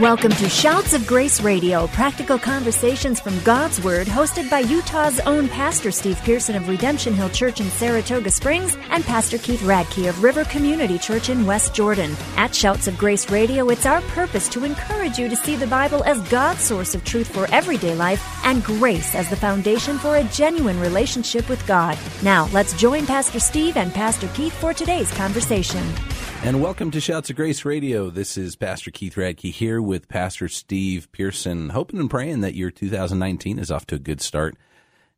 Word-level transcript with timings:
Welcome 0.00 0.32
to 0.32 0.48
Shouts 0.48 0.94
of 0.94 1.06
Grace 1.06 1.42
Radio, 1.42 1.86
practical 1.88 2.38
conversations 2.38 3.20
from 3.20 3.38
God's 3.40 3.82
Word, 3.82 4.06
hosted 4.06 4.48
by 4.48 4.60
Utah's 4.60 5.20
own 5.20 5.46
Pastor 5.46 5.90
Steve 5.90 6.18
Pearson 6.22 6.56
of 6.56 6.70
Redemption 6.70 7.12
Hill 7.12 7.28
Church 7.28 7.60
in 7.60 7.68
Saratoga 7.68 8.30
Springs 8.30 8.78
and 8.88 9.04
Pastor 9.04 9.36
Keith 9.36 9.60
Radke 9.60 10.08
of 10.08 10.22
River 10.22 10.44
Community 10.44 10.98
Church 10.98 11.28
in 11.28 11.44
West 11.44 11.74
Jordan. 11.74 12.16
At 12.38 12.54
Shouts 12.54 12.88
of 12.88 12.96
Grace 12.96 13.30
Radio, 13.30 13.68
it's 13.68 13.84
our 13.84 14.00
purpose 14.00 14.48
to 14.48 14.64
encourage 14.64 15.18
you 15.18 15.28
to 15.28 15.36
see 15.36 15.54
the 15.54 15.66
Bible 15.66 16.02
as 16.04 16.26
God's 16.30 16.62
source 16.62 16.94
of 16.94 17.04
truth 17.04 17.28
for 17.28 17.46
everyday 17.52 17.94
life 17.94 18.26
and 18.46 18.64
grace 18.64 19.14
as 19.14 19.28
the 19.28 19.36
foundation 19.36 19.98
for 19.98 20.16
a 20.16 20.24
genuine 20.24 20.80
relationship 20.80 21.46
with 21.46 21.66
God. 21.66 21.98
Now, 22.22 22.48
let's 22.54 22.72
join 22.72 23.04
Pastor 23.04 23.38
Steve 23.38 23.76
and 23.76 23.92
Pastor 23.92 24.28
Keith 24.28 24.54
for 24.54 24.72
today's 24.72 25.12
conversation. 25.12 25.84
And 26.42 26.62
welcome 26.62 26.90
to 26.92 27.00
Shouts 27.00 27.28
of 27.28 27.36
Grace 27.36 27.66
Radio. 27.66 28.08
This 28.08 28.38
is 28.38 28.56
Pastor 28.56 28.90
Keith 28.90 29.16
Radke 29.16 29.52
here 29.52 29.80
with 29.80 30.08
Pastor 30.08 30.48
Steve 30.48 31.12
Pearson, 31.12 31.68
hoping 31.68 32.00
and 32.00 32.08
praying 32.08 32.40
that 32.40 32.54
your 32.54 32.70
2019 32.70 33.58
is 33.58 33.70
off 33.70 33.86
to 33.88 33.96
a 33.96 33.98
good 33.98 34.22
start 34.22 34.56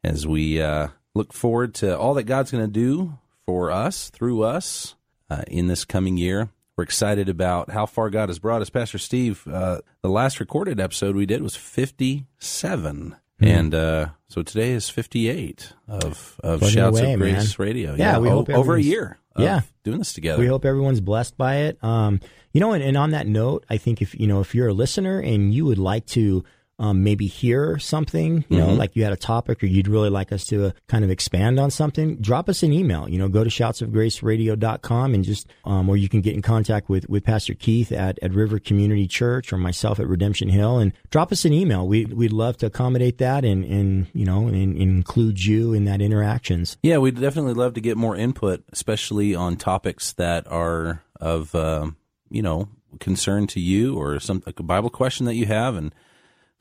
as 0.02 0.27
we 0.27 0.60
uh, 0.60 0.88
look 1.15 1.32
forward 1.32 1.74
to 1.74 1.96
all 1.96 2.15
that 2.15 2.24
God's 2.24 2.51
going 2.51 2.65
to 2.65 2.70
do 2.70 3.19
for 3.46 3.70
us, 3.70 4.10
through 4.10 4.43
us, 4.43 4.96
uh, 5.30 5.45
in 5.46 5.69
this 5.69 5.84
coming 5.84 6.16
year. 6.16 6.51
We're 6.77 6.84
excited 6.84 7.29
about 7.29 7.70
how 7.70 7.87
far 7.87 8.10
God 8.10 8.29
has 8.29 8.41
brought 8.41 8.60
us. 8.60 8.68
Pastor 8.68 8.98
Steve, 8.98 9.46
uh, 9.46 9.80
the 10.02 10.10
last 10.10 10.41
recorded 10.41 10.80
episode 10.80 11.15
we 11.15 11.24
did 11.24 11.41
was 11.41 11.54
57. 11.54 13.16
Mm. 13.41 13.46
And 13.46 13.74
uh, 13.74 14.07
so 14.29 14.43
today 14.43 14.73
is 14.73 14.91
58 14.91 15.73
of, 15.87 16.41
of 16.43 16.68
Shouts 16.68 16.98
of 16.98 17.18
Grace 17.18 17.59
man. 17.59 17.66
Radio. 17.66 17.95
Yeah, 17.95 18.12
yeah 18.12 18.18
we 18.18 18.29
o- 18.29 18.45
over 18.48 18.74
a 18.74 18.82
year 18.82 19.18
yeah. 19.38 19.60
doing 19.84 19.98
this 19.98 20.12
together. 20.12 20.41
We 20.41 20.46
hope 20.46 20.64
everyone's 20.64 21.00
blessed 21.00 21.36
by 21.36 21.56
it. 21.56 21.82
Um, 21.82 22.20
you 22.52 22.60
know, 22.60 22.73
and, 22.73 22.82
and, 22.82 22.96
on 22.96 23.10
that 23.10 23.27
note, 23.27 23.64
I 23.70 23.78
think 23.78 24.02
if 24.02 24.18
you 24.18 24.27
know 24.27 24.40
if 24.40 24.54
you're 24.54 24.68
a 24.68 24.74
listener 24.74 25.18
and 25.18 25.54
you 25.54 25.65
would 25.65 25.79
like 25.79 26.07
to 26.07 26.45
um, 26.83 27.05
maybe 27.05 27.29
hear 27.29 27.79
something, 27.79 28.45
you 28.49 28.59
know, 28.59 28.66
mm-hmm. 28.66 28.77
like 28.77 28.97
you 28.97 29.05
had 29.05 29.13
a 29.13 29.16
topic 29.16 29.63
or 29.63 29.66
you'd 29.66 29.87
really 29.87 30.11
like 30.11 30.33
us 30.33 30.45
to 30.47 30.66
uh, 30.66 30.71
kind 30.88 31.05
of 31.05 31.11
expand 31.11 31.61
on 31.61 31.71
something, 31.71 32.16
drop 32.16 32.49
us 32.49 32.65
an 32.65 32.73
email. 32.73 33.09
You 33.09 33.19
know, 33.19 33.29
go 33.29 33.45
to 33.45 33.51
shoutsofgraceradio.com 33.51 35.15
and 35.15 35.23
just, 35.23 35.47
um, 35.65 35.88
or 35.88 35.97
you 35.97 36.09
can 36.09 36.23
get 36.23 36.35
in 36.35 36.43
contact 36.43 36.88
with, 36.88 37.09
with 37.09 37.23
Pastor 37.23 37.55
Keith 37.55 37.93
at, 37.93 38.19
at 38.21 38.33
River 38.35 38.59
Community 38.59 39.07
Church 39.07 39.53
or 39.53 39.59
myself 39.59 40.01
at 40.01 40.09
Redemption 40.09 40.49
Hill 40.49 40.79
and 40.79 40.93
drop 41.10 41.30
us 41.30 41.45
an 41.45 41.53
email. 41.53 41.87
We, 41.87 42.07
we'd 42.07 42.33
love 42.33 42.57
to 42.59 42.66
accommodate 42.66 43.19
that 43.19 43.45
and, 43.45 43.65
and 43.65 44.09
you 44.13 44.25
know, 44.25 44.49
and, 44.49 44.57
and 44.57 44.77
include 44.77 45.45
you 45.45 45.75
in 45.75 45.85
that 45.85 46.03
interactions. 46.03 46.79
Yeah, 46.83 46.99
we'd 46.99 47.21
definitely 47.21 47.55
love 47.55 47.75
to 47.75 47.80
get 47.80 47.97
more 47.97 48.16
input, 48.16 48.65
especially 48.73 49.37
on 49.37 49.55
topics 49.55 50.13
that 50.15 50.49
are 50.49 51.05
of, 51.21 51.55
uh, 51.55 51.93
you 52.29 52.43
know, 52.43 52.71
concern 52.99 53.47
to 53.47 53.60
you 53.60 53.97
or 53.97 54.19
some 54.19 54.43
like 54.45 54.59
a 54.59 54.65
Bible 54.65 54.91
question 54.91 55.27
that 55.27 55.37
you 55.37 55.47
have 55.47 55.77
and 55.77 55.95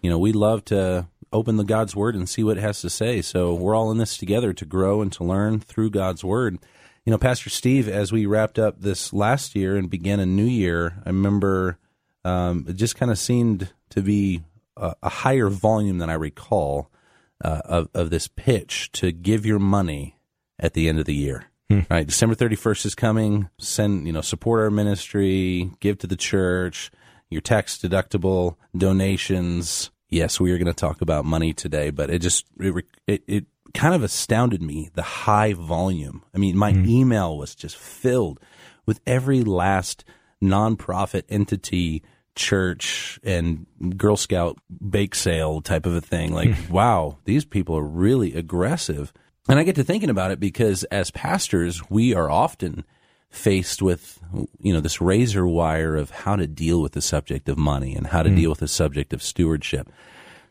you 0.02 0.10
know, 0.10 0.20
we 0.20 0.32
love 0.32 0.66
to 0.66 1.08
open 1.32 1.58
the 1.58 1.64
God's 1.64 1.96
Word 1.96 2.16
and 2.16 2.28
see 2.28 2.44
what 2.44 2.58
it 2.58 2.62
has 2.62 2.82
to 2.82 2.90
say. 2.90 3.22
So 3.22 3.54
we're 3.54 3.76
all 3.76 3.92
in 3.92 3.98
this 3.98 4.18
together 4.18 4.54
to 4.54 4.66
grow 4.66 5.02
and 5.02 5.12
to 5.14 5.24
learn 5.24 5.60
through 5.60 5.92
God's 5.92 6.24
Word. 6.24 6.60
You 7.06 7.12
know, 7.12 7.18
Pastor 7.18 7.50
Steve, 7.50 7.88
as 7.88 8.12
we 8.12 8.26
wrapped 8.26 8.60
up 8.60 8.82
this 8.82 9.14
last 9.14 9.56
year 9.56 9.76
and 9.76 9.90
began 9.90 10.20
a 10.20 10.26
new 10.26 10.46
year, 10.46 11.02
I 11.06 11.10
remember 11.10 11.78
um, 12.24 12.66
it 12.68 12.74
just 12.74 12.96
kind 12.96 13.12
of 13.12 13.18
seemed 13.18 13.72
to 13.90 14.02
be 14.02 14.44
a, 14.78 14.96
a, 15.02 15.10
higher 15.10 15.50
volume 15.50 15.98
than 15.98 16.10
I 16.10 16.14
recall 16.14 16.92
uh, 17.44 17.62
of, 17.66 17.90
of 17.96 18.10
this 18.12 18.28
pitch 18.28 18.92
to 18.94 19.12
give 19.12 19.46
your 19.46 19.58
money 19.58 20.20
at 20.60 20.74
the 20.74 20.88
end 20.88 21.00
of 21.00 21.06
the 21.06 21.16
year. 21.16 21.46
Hmm. 21.70 21.80
Right, 21.90 22.06
December 22.06 22.36
thirty 22.36 22.56
first 22.56 22.86
is 22.86 22.94
coming. 22.94 23.50
Send 23.58 24.06
you 24.06 24.14
know 24.14 24.22
support 24.22 24.60
our 24.60 24.70
ministry, 24.70 25.72
give 25.80 25.98
to 26.00 26.08
the 26.08 26.18
church 26.18 26.92
your 27.32 27.42
tax 27.42 27.78
deductible 27.78 28.58
donations. 28.78 29.90
Yes, 30.10 30.40
we 30.40 30.52
are 30.52 30.58
going 30.58 30.68
to 30.68 30.74
talk 30.74 31.02
about 31.02 31.26
money 31.26 31.54
today, 31.54 31.90
but 31.90 32.12
it 32.12 32.20
just 32.20 32.46
it, 32.60 32.86
it, 33.08 33.24
it 33.26 33.46
kind 33.74 33.96
of 33.96 34.04
astounded 34.04 34.62
me 34.62 34.90
the 34.94 35.02
high 35.02 35.54
volume. 35.54 36.24
I 36.36 36.38
mean, 36.38 36.56
my 36.58 36.74
mm 36.74 36.88
email 36.88 37.38
was 37.38 37.56
just 37.56 37.78
filled 37.78 38.40
with 38.86 39.00
every 39.08 39.44
last 39.44 40.04
nonprofit 40.44 41.24
entity, 41.30 42.04
church, 42.36 43.20
and 43.24 43.66
Girl 43.96 44.18
Scout 44.18 44.58
bake 44.90 45.16
sale 45.16 45.62
type 45.62 45.86
of 45.86 45.96
a 45.96 46.02
thing. 46.02 46.34
Like, 46.34 46.54
hmm. 46.54 46.74
wow, 46.74 47.20
these 47.24 47.46
people 47.46 47.78
are 47.78 47.84
really 47.84 48.34
aggressive. 48.34 49.14
And 49.48 49.58
I 49.58 49.64
get 49.64 49.76
to 49.76 49.84
thinking 49.84 50.10
about 50.10 50.32
it 50.32 50.40
because 50.40 50.84
as 50.86 51.12
pastors, 51.12 51.82
we 51.90 52.14
are 52.14 52.30
often 52.30 52.84
faced 53.32 53.82
with 53.82 54.20
you 54.60 54.74
know 54.74 54.82
this 54.82 55.02
razor 55.02 55.48
wire 55.48 55.96
of 55.96 56.12
how 56.12 56.36
to 56.36 56.46
deal 56.46 56.82
with 56.82 56.92
the 56.92 57.02
subject 57.02 57.50
of 57.50 57.58
money 57.58 57.96
and 57.96 58.08
how 58.08 58.22
to 58.22 58.30
mm. 58.30 58.36
deal 58.36 58.50
with 58.50 58.60
the 58.60 58.68
subject 58.68 59.14
of 59.14 59.24
stewardship. 59.24 59.90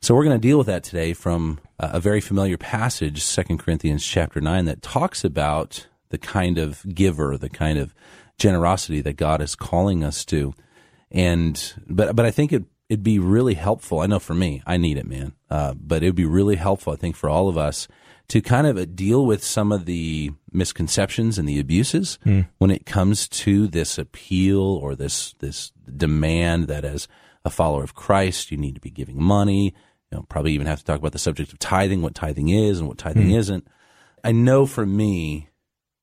So 0.02 0.14
we're 0.14 0.24
going 0.24 0.40
to 0.40 0.48
deal 0.48 0.56
with 0.56 0.66
that 0.68 0.82
today 0.82 1.12
from 1.12 1.60
a 1.78 2.00
very 2.00 2.22
familiar 2.22 2.56
passage, 2.56 3.22
Second 3.22 3.58
Corinthians 3.58 4.04
chapter 4.04 4.40
9 4.40 4.64
that 4.64 4.80
talks 4.80 5.24
about 5.24 5.88
the 6.08 6.16
kind 6.16 6.56
of 6.56 6.82
giver, 6.94 7.36
the 7.36 7.50
kind 7.50 7.78
of 7.78 7.94
generosity 8.38 9.02
that 9.02 9.18
God 9.18 9.42
is 9.42 9.54
calling 9.54 10.02
us 10.02 10.24
to. 10.26 10.54
And 11.10 11.74
but 11.86 12.16
but 12.16 12.24
I 12.24 12.30
think 12.30 12.52
it 12.52 12.64
it'd 12.88 13.04
be 13.04 13.18
really 13.18 13.54
helpful. 13.54 14.00
I 14.00 14.06
know 14.06 14.18
for 14.18 14.34
me, 14.34 14.62
I 14.66 14.78
need 14.78 14.96
it, 14.96 15.06
man. 15.06 15.34
Uh, 15.50 15.74
but 15.74 16.02
it 16.02 16.06
would 16.06 16.14
be 16.16 16.24
really 16.24 16.56
helpful, 16.56 16.92
I 16.92 16.96
think, 16.96 17.14
for 17.14 17.28
all 17.28 17.48
of 17.48 17.58
us 17.58 17.86
to 18.30 18.40
kind 18.40 18.68
of 18.68 18.94
deal 18.94 19.26
with 19.26 19.42
some 19.42 19.72
of 19.72 19.86
the 19.86 20.30
misconceptions 20.52 21.36
and 21.36 21.48
the 21.48 21.58
abuses 21.58 22.18
mm. 22.24 22.46
when 22.58 22.70
it 22.70 22.86
comes 22.86 23.28
to 23.28 23.66
this 23.66 23.98
appeal 23.98 24.60
or 24.60 24.94
this 24.94 25.34
this 25.40 25.72
demand 25.96 26.68
that 26.68 26.84
as 26.84 27.08
a 27.44 27.50
follower 27.50 27.82
of 27.82 27.96
Christ 27.96 28.52
you 28.52 28.56
need 28.56 28.76
to 28.76 28.80
be 28.80 28.90
giving 28.90 29.20
money. 29.20 29.74
You 30.10 30.18
know, 30.18 30.26
probably 30.28 30.52
even 30.52 30.68
have 30.68 30.78
to 30.78 30.84
talk 30.84 30.98
about 30.98 31.12
the 31.12 31.18
subject 31.18 31.52
of 31.52 31.58
tithing, 31.58 32.02
what 32.02 32.14
tithing 32.14 32.48
is 32.48 32.78
and 32.78 32.88
what 32.88 32.98
tithing 32.98 33.28
mm. 33.28 33.36
isn't. 33.36 33.66
I 34.22 34.30
know 34.30 34.64
for 34.64 34.86
me, 34.86 35.48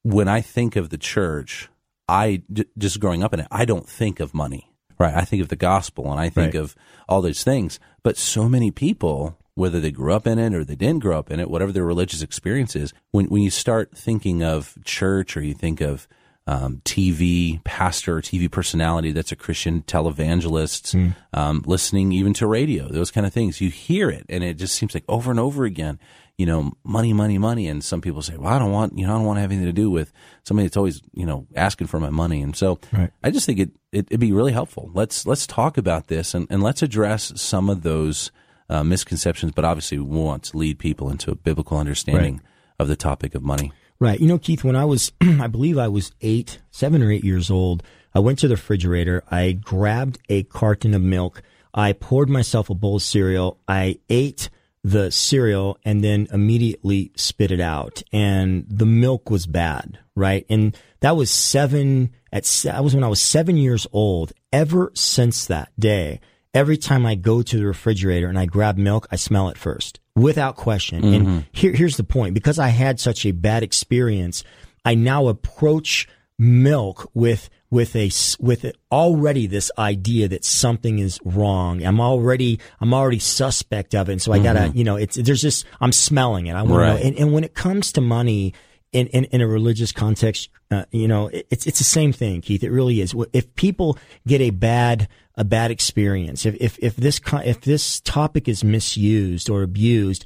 when 0.03 0.27
I 0.27 0.41
think 0.41 0.75
of 0.75 0.89
the 0.89 0.97
church, 0.97 1.69
I 2.09 2.43
just 2.77 2.99
growing 2.99 3.23
up 3.23 3.33
in 3.33 3.39
it, 3.39 3.47
I 3.51 3.63
don't 3.63 3.87
think 3.87 4.19
of 4.19 4.33
money. 4.33 4.73
Right. 4.99 5.13
I 5.13 5.21
think 5.21 5.41
of 5.41 5.49
the 5.49 5.55
gospel 5.55 6.11
and 6.11 6.19
I 6.19 6.29
think 6.29 6.55
right. 6.55 6.61
of 6.61 6.75
all 7.07 7.21
those 7.21 7.43
things. 7.43 7.79
But 8.03 8.17
so 8.17 8.49
many 8.49 8.71
people 8.71 9.37
whether 9.57 9.79
they 9.79 9.91
grew 9.91 10.13
up 10.13 10.27
in 10.27 10.37
it 10.37 10.53
or 10.53 10.63
they 10.63 10.75
didn't 10.75 10.99
grow 11.01 11.17
up 11.17 11.31
in 11.31 11.39
it, 11.39 11.49
whatever 11.49 11.71
their 11.71 11.83
religious 11.83 12.21
experience 12.21 12.75
is, 12.75 12.93
when, 13.11 13.25
when 13.25 13.41
you 13.41 13.49
start 13.49 13.97
thinking 13.97 14.43
of 14.43 14.77
church 14.85 15.35
or 15.35 15.41
you 15.41 15.55
think 15.55 15.81
of 15.81 16.07
um, 16.45 16.79
TV 16.85 17.61
pastor, 17.63 18.17
TV 18.17 18.49
personality 18.49 19.11
that's 19.11 19.31
a 19.31 19.35
Christian, 19.35 19.81
televangelists, 19.81 20.95
mm. 20.95 21.15
um, 21.33 21.63
listening 21.65 22.11
even 22.11 22.33
to 22.35 22.45
radio, 22.45 22.87
those 22.87 23.09
kind 23.09 23.25
of 23.25 23.33
things, 23.33 23.59
you 23.59 23.71
hear 23.71 24.11
it 24.11 24.25
and 24.29 24.43
it 24.43 24.53
just 24.53 24.75
seems 24.75 24.93
like 24.93 25.03
over 25.09 25.31
and 25.31 25.39
over 25.39 25.65
again, 25.65 25.99
you 26.37 26.45
know, 26.45 26.71
money, 26.83 27.11
money, 27.11 27.39
money. 27.39 27.67
And 27.67 27.83
some 27.83 27.99
people 27.99 28.21
say, 28.21 28.37
well, 28.37 28.53
I 28.53 28.59
don't 28.59 28.71
want, 28.71 28.95
you 28.95 29.07
know, 29.07 29.13
I 29.13 29.17
don't 29.17 29.25
want 29.25 29.37
to 29.37 29.41
have 29.41 29.51
anything 29.51 29.65
to 29.65 29.73
do 29.73 29.89
with 29.89 30.13
somebody 30.43 30.67
that's 30.67 30.77
always, 30.77 31.01
you 31.13 31.25
know, 31.25 31.47
asking 31.55 31.87
for 31.87 31.99
my 31.99 32.11
money. 32.11 32.43
And 32.43 32.55
so 32.55 32.79
right. 32.93 33.09
I 33.23 33.31
just 33.31 33.47
think 33.47 33.59
it, 33.59 33.71
it, 33.91 34.11
would 34.11 34.19
be 34.19 34.31
really 34.31 34.51
helpful. 34.51 34.91
Let's, 34.93 35.25
let's 35.25 35.47
talk 35.47 35.79
about 35.79 36.07
this 36.07 36.35
and, 36.35 36.45
and 36.51 36.61
let's 36.61 36.83
address 36.83 37.33
some 37.41 37.71
of 37.71 37.81
those, 37.81 38.31
uh, 38.69 38.83
misconceptions, 38.83 39.51
but 39.53 39.65
obviously 39.65 39.99
we 39.99 40.17
want 40.17 40.43
to 40.43 40.57
lead 40.57 40.79
people 40.79 41.09
into 41.09 41.31
a 41.31 41.35
biblical 41.35 41.77
understanding 41.77 42.35
right. 42.35 42.45
of 42.79 42.87
the 42.87 42.95
topic 42.95 43.35
of 43.35 43.43
money. 43.43 43.71
Right. 43.99 44.19
You 44.19 44.27
know, 44.27 44.37
Keith, 44.37 44.63
when 44.63 44.75
I 44.75 44.85
was, 44.85 45.11
I 45.21 45.47
believe 45.47 45.77
I 45.77 45.87
was 45.87 46.11
eight, 46.21 46.59
seven 46.69 47.01
or 47.01 47.11
eight 47.11 47.23
years 47.23 47.49
old, 47.49 47.83
I 48.13 48.19
went 48.19 48.39
to 48.39 48.47
the 48.47 48.55
refrigerator. 48.55 49.23
I 49.29 49.53
grabbed 49.53 50.19
a 50.29 50.43
carton 50.43 50.93
of 50.93 51.01
milk. 51.01 51.41
I 51.73 51.93
poured 51.93 52.29
myself 52.29 52.69
a 52.69 52.75
bowl 52.75 52.97
of 52.97 53.03
cereal. 53.03 53.59
I 53.67 53.99
ate 54.09 54.49
the 54.83 55.11
cereal 55.11 55.77
and 55.83 56.03
then 56.03 56.27
immediately 56.31 57.11
spit 57.15 57.51
it 57.51 57.59
out. 57.59 58.03
And 58.13 58.65
the 58.69 58.85
milk 58.85 59.29
was 59.29 59.45
bad, 59.45 59.99
right? 60.15 60.45
And 60.49 60.77
that 61.01 61.15
was 61.15 61.29
seven 61.31 62.11
at, 62.31 62.43
that 62.63 62.83
was 62.83 62.95
when 62.95 63.03
I 63.03 63.09
was 63.09 63.21
seven 63.21 63.57
years 63.57 63.87
old. 63.91 64.33
Ever 64.53 64.91
since 64.93 65.45
that 65.47 65.71
day, 65.79 66.19
every 66.57 66.77
time 66.77 67.05
I 67.05 67.13
go 67.13 67.43
to 67.43 67.57
the 67.57 67.67
refrigerator 67.67 68.27
and 68.27 68.37
I 68.37 68.47
grab 68.47 68.77
milk, 68.77 69.07
I 69.11 69.15
smell 69.15 69.49
it 69.49 69.57
first 69.57 69.99
without 70.15 70.55
question. 70.55 71.03
Mm-hmm. 71.03 71.27
And 71.27 71.45
here, 71.51 71.71
here's 71.71 71.97
the 71.97 72.03
point. 72.03 72.33
Because 72.33 72.57
I 72.57 72.69
had 72.69 72.99
such 72.99 73.27
a 73.27 73.31
bad 73.31 73.61
experience, 73.61 74.43
I 74.83 74.95
now 74.95 75.27
approach 75.27 76.07
milk 76.39 77.09
with 77.13 77.49
with 77.69 77.95
a 77.95 78.09
with 78.39 78.65
already 78.91 79.45
this 79.45 79.69
idea 79.77 80.27
that 80.29 80.43
something 80.43 80.97
is 80.97 81.19
wrong. 81.23 81.85
I'm 81.85 82.01
already 82.01 82.59
I'm 82.81 82.93
already 82.93 83.19
suspect 83.19 83.93
of 83.93 84.09
it, 84.09 84.13
and 84.13 84.21
so 84.21 84.31
I 84.31 84.39
gotta 84.39 84.61
mm-hmm. 84.61 84.77
you 84.77 84.83
know 84.83 84.95
it's 84.95 85.15
there's 85.15 85.41
just 85.41 85.65
I'm 85.79 85.91
smelling 85.91 86.47
it. 86.47 86.53
I 86.53 86.63
want 86.63 86.81
right. 86.81 86.87
to 86.87 86.93
know. 86.93 87.07
And, 87.07 87.19
and 87.19 87.33
when 87.33 87.43
it 87.43 87.53
comes 87.53 87.91
to 87.93 88.01
money, 88.01 88.53
in, 88.93 89.07
in, 89.07 89.25
in 89.25 89.41
a 89.41 89.47
religious 89.47 89.91
context, 89.91 90.49
uh, 90.71 90.85
you 90.91 91.07
know, 91.07 91.29
it's 91.33 91.67
it's 91.67 91.77
the 91.77 91.83
same 91.83 92.13
thing, 92.13 92.41
Keith. 92.41 92.63
It 92.63 92.71
really 92.71 93.01
is. 93.01 93.13
If 93.33 93.53
people 93.55 93.97
get 94.25 94.41
a 94.41 94.49
bad 94.49 95.07
a 95.37 95.43
bad 95.43 95.71
experience, 95.71 96.45
if 96.45 96.55
if 96.59 96.77
if 96.79 96.95
this 96.95 97.21
if 97.45 97.61
this 97.61 97.99
topic 98.01 98.47
is 98.47 98.63
misused 98.63 99.49
or 99.49 99.61
abused, 99.61 100.25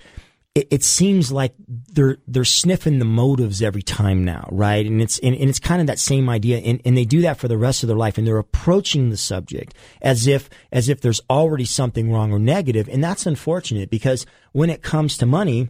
it, 0.56 0.68
it, 0.72 0.84
seems 0.84 1.32
like 1.32 1.54
they're 1.68 2.18
they're 2.28 2.46
sniffing 2.46 3.00
the 3.00 3.06
motives 3.06 3.62
every 3.62 3.82
time 3.82 4.24
now, 4.24 4.48
right? 4.52 4.86
And 4.86 5.02
it's 5.02 5.20
and, 5.20 5.36
and 5.36 5.50
it's 5.50 5.60
kind 5.60 5.82
of 5.82 5.88
that 5.88 6.00
same 6.00 6.30
idea, 6.30 6.60
and, 6.60 6.82
and 6.86 6.98
they 6.98 7.06
do 7.06 7.22
that 7.22 7.38
for 7.38 7.50
the 7.50 7.58
rest 7.58 7.84
of 7.84 7.88
their 7.88 7.98
life, 7.98 8.18
and 8.18 8.26
they're 8.26 8.38
approaching 8.38 9.10
the 9.10 9.18
subject 9.18 9.74
as 10.02 10.28
if 10.28 10.50
as 10.72 10.88
if 10.88 11.02
there's 11.02 11.22
already 11.30 11.66
something 11.66 12.12
wrong 12.12 12.32
or 12.32 12.40
negative, 12.40 12.88
and 12.88 13.04
that's 13.04 13.26
unfortunate 13.26 13.90
because 13.90 14.26
when 14.54 14.70
it 14.70 14.82
comes 14.82 15.18
to 15.18 15.26
money 15.26 15.70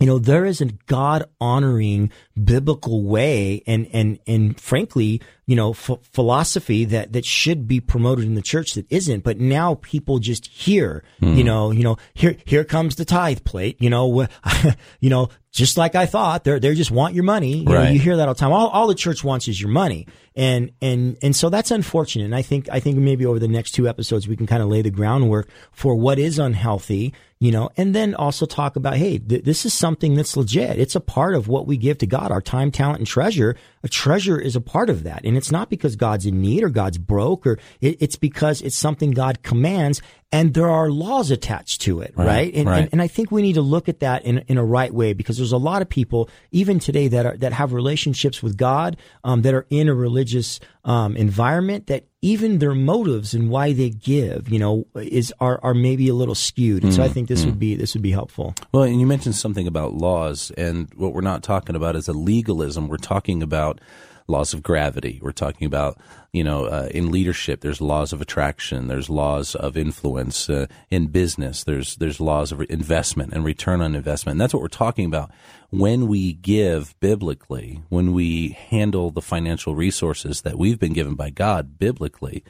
you 0.00 0.06
know, 0.06 0.18
there 0.18 0.44
is 0.44 0.60
a 0.60 0.66
God 0.86 1.24
honoring 1.40 2.10
biblical 2.42 3.04
way 3.04 3.62
and, 3.66 3.88
and, 3.92 4.18
and 4.26 4.60
frankly, 4.60 5.20
you 5.46 5.54
know, 5.54 5.70
f- 5.70 5.98
philosophy 6.12 6.84
that, 6.86 7.12
that 7.12 7.24
should 7.24 7.68
be 7.68 7.80
promoted 7.80 8.24
in 8.24 8.34
the 8.34 8.42
church 8.42 8.74
that 8.74 8.90
isn't. 8.90 9.22
But 9.22 9.38
now 9.38 9.78
people 9.82 10.18
just 10.18 10.46
hear, 10.46 11.04
mm. 11.20 11.36
you 11.36 11.44
know, 11.44 11.70
you 11.70 11.84
know, 11.84 11.96
here, 12.14 12.36
here 12.44 12.64
comes 12.64 12.96
the 12.96 13.04
tithe 13.04 13.44
plate, 13.44 13.76
you 13.80 13.90
know, 13.90 14.26
you 15.00 15.10
know, 15.10 15.28
just 15.54 15.76
like 15.76 15.94
I 15.94 16.06
thought, 16.06 16.42
they're, 16.42 16.58
they 16.58 16.74
just 16.74 16.90
want 16.90 17.14
your 17.14 17.22
money. 17.22 17.58
You, 17.58 17.66
right. 17.66 17.84
know, 17.84 17.90
you 17.90 18.00
hear 18.00 18.16
that 18.16 18.26
all 18.26 18.34
the 18.34 18.40
time. 18.40 18.52
All, 18.52 18.66
all 18.68 18.88
the 18.88 18.94
church 18.94 19.22
wants 19.22 19.46
is 19.46 19.60
your 19.60 19.70
money. 19.70 20.08
And, 20.34 20.72
and, 20.82 21.16
and 21.22 21.34
so 21.34 21.48
that's 21.48 21.70
unfortunate. 21.70 22.24
And 22.24 22.34
I 22.34 22.42
think, 22.42 22.68
I 22.72 22.80
think 22.80 22.96
maybe 22.96 23.24
over 23.24 23.38
the 23.38 23.46
next 23.46 23.70
two 23.70 23.88
episodes, 23.88 24.26
we 24.26 24.36
can 24.36 24.48
kind 24.48 24.64
of 24.64 24.68
lay 24.68 24.82
the 24.82 24.90
groundwork 24.90 25.48
for 25.70 25.94
what 25.94 26.18
is 26.18 26.40
unhealthy 26.40 27.14
you 27.44 27.50
know, 27.50 27.68
and 27.76 27.94
then 27.94 28.14
also 28.14 28.46
talk 28.46 28.74
about, 28.74 28.96
hey, 28.96 29.18
th- 29.18 29.44
this 29.44 29.66
is 29.66 29.74
something 29.74 30.14
that's 30.14 30.34
legit. 30.34 30.78
It's 30.78 30.94
a 30.94 31.00
part 31.00 31.34
of 31.34 31.46
what 31.46 31.66
we 31.66 31.76
give 31.76 31.98
to 31.98 32.06
God, 32.06 32.32
our 32.32 32.40
time, 32.40 32.70
talent, 32.70 33.00
and 33.00 33.06
treasure. 33.06 33.54
A 33.82 33.88
treasure 33.88 34.40
is 34.40 34.56
a 34.56 34.62
part 34.62 34.88
of 34.88 35.02
that. 35.02 35.26
And 35.26 35.36
it's 35.36 35.52
not 35.52 35.68
because 35.68 35.94
God's 35.94 36.24
in 36.24 36.40
need 36.40 36.62
or 36.62 36.70
God's 36.70 36.96
broke 36.96 37.46
or 37.46 37.58
it, 37.82 38.00
it's 38.00 38.16
because 38.16 38.62
it's 38.62 38.76
something 38.76 39.10
God 39.10 39.42
commands 39.42 40.00
and 40.34 40.52
there 40.52 40.68
are 40.68 40.90
laws 40.90 41.30
attached 41.30 41.82
to 41.82 42.00
it, 42.00 42.12
right? 42.16 42.26
right? 42.26 42.54
And, 42.54 42.68
right. 42.68 42.80
And, 42.80 42.88
and, 42.92 43.02
I 43.02 43.06
think 43.06 43.30
we 43.30 43.40
need 43.40 43.52
to 43.52 43.62
look 43.62 43.88
at 43.88 44.00
that 44.00 44.24
in, 44.24 44.38
in 44.48 44.58
a 44.58 44.64
right 44.64 44.92
way 44.92 45.12
because 45.12 45.36
there's 45.36 45.52
a 45.52 45.56
lot 45.56 45.80
of 45.80 45.88
people, 45.88 46.28
even 46.50 46.80
today, 46.80 47.06
that 47.06 47.24
are, 47.24 47.36
that 47.36 47.52
have 47.52 47.72
relationships 47.72 48.42
with 48.42 48.56
God, 48.56 48.96
um, 49.22 49.42
that 49.42 49.54
are 49.54 49.64
in 49.70 49.88
a 49.88 49.94
religious, 49.94 50.58
um, 50.84 51.16
environment 51.16 51.86
that 51.86 52.06
even 52.20 52.58
their 52.58 52.74
motives 52.74 53.32
and 53.32 53.48
why 53.48 53.72
they 53.72 53.90
give, 53.90 54.48
you 54.48 54.58
know, 54.58 54.86
is 54.96 55.32
are, 55.38 55.60
are 55.62 55.72
maybe 55.72 56.08
a 56.08 56.14
little 56.14 56.34
skewed. 56.34 56.82
And 56.82 56.92
mm, 56.92 56.96
so 56.96 57.02
I 57.04 57.08
mm, 57.08 57.12
think 57.12 57.28
this 57.28 57.42
mm. 57.42 57.46
would 57.46 57.58
be 57.58 57.76
this 57.76 57.94
would 57.94 58.02
be 58.02 58.10
helpful. 58.10 58.54
Well, 58.72 58.82
and 58.82 59.00
you 59.00 59.06
mentioned 59.06 59.36
something 59.36 59.66
about 59.66 59.94
laws, 59.94 60.50
and 60.56 60.92
what 60.94 61.14
we're 61.14 61.20
not 61.20 61.42
talking 61.42 61.76
about 61.76 61.96
is 61.96 62.08
a 62.08 62.12
legalism. 62.12 62.88
We're 62.88 62.96
talking 62.96 63.42
about 63.42 63.80
laws 64.26 64.54
of 64.54 64.62
gravity. 64.62 65.18
We're 65.22 65.32
talking 65.32 65.66
about, 65.66 65.98
you 66.32 66.42
know, 66.42 66.64
uh, 66.64 66.88
in 66.90 67.10
leadership, 67.10 67.60
there's 67.60 67.80
laws 67.80 68.12
of 68.12 68.20
attraction, 68.20 68.88
there's 68.88 69.10
laws 69.10 69.54
of 69.54 69.76
influence. 69.76 70.48
Uh, 70.48 70.66
in 70.90 71.08
business, 71.08 71.64
there's 71.64 71.96
there's 71.96 72.20
laws 72.20 72.50
of 72.50 72.60
investment 72.62 73.32
and 73.32 73.44
return 73.44 73.80
on 73.80 73.94
investment. 73.94 74.34
And 74.34 74.40
that's 74.40 74.54
what 74.54 74.62
we're 74.62 74.68
talking 74.68 75.06
about 75.06 75.30
when 75.70 76.06
we 76.06 76.32
give 76.32 76.98
biblically, 77.00 77.82
when 77.88 78.12
we 78.12 78.50
handle 78.50 79.10
the 79.10 79.22
financial 79.22 79.74
resources 79.74 80.42
that 80.42 80.58
we've 80.58 80.78
been 80.78 80.92
given 80.94 81.14
by 81.14 81.30
God 81.30 81.78
biblically. 81.78 82.44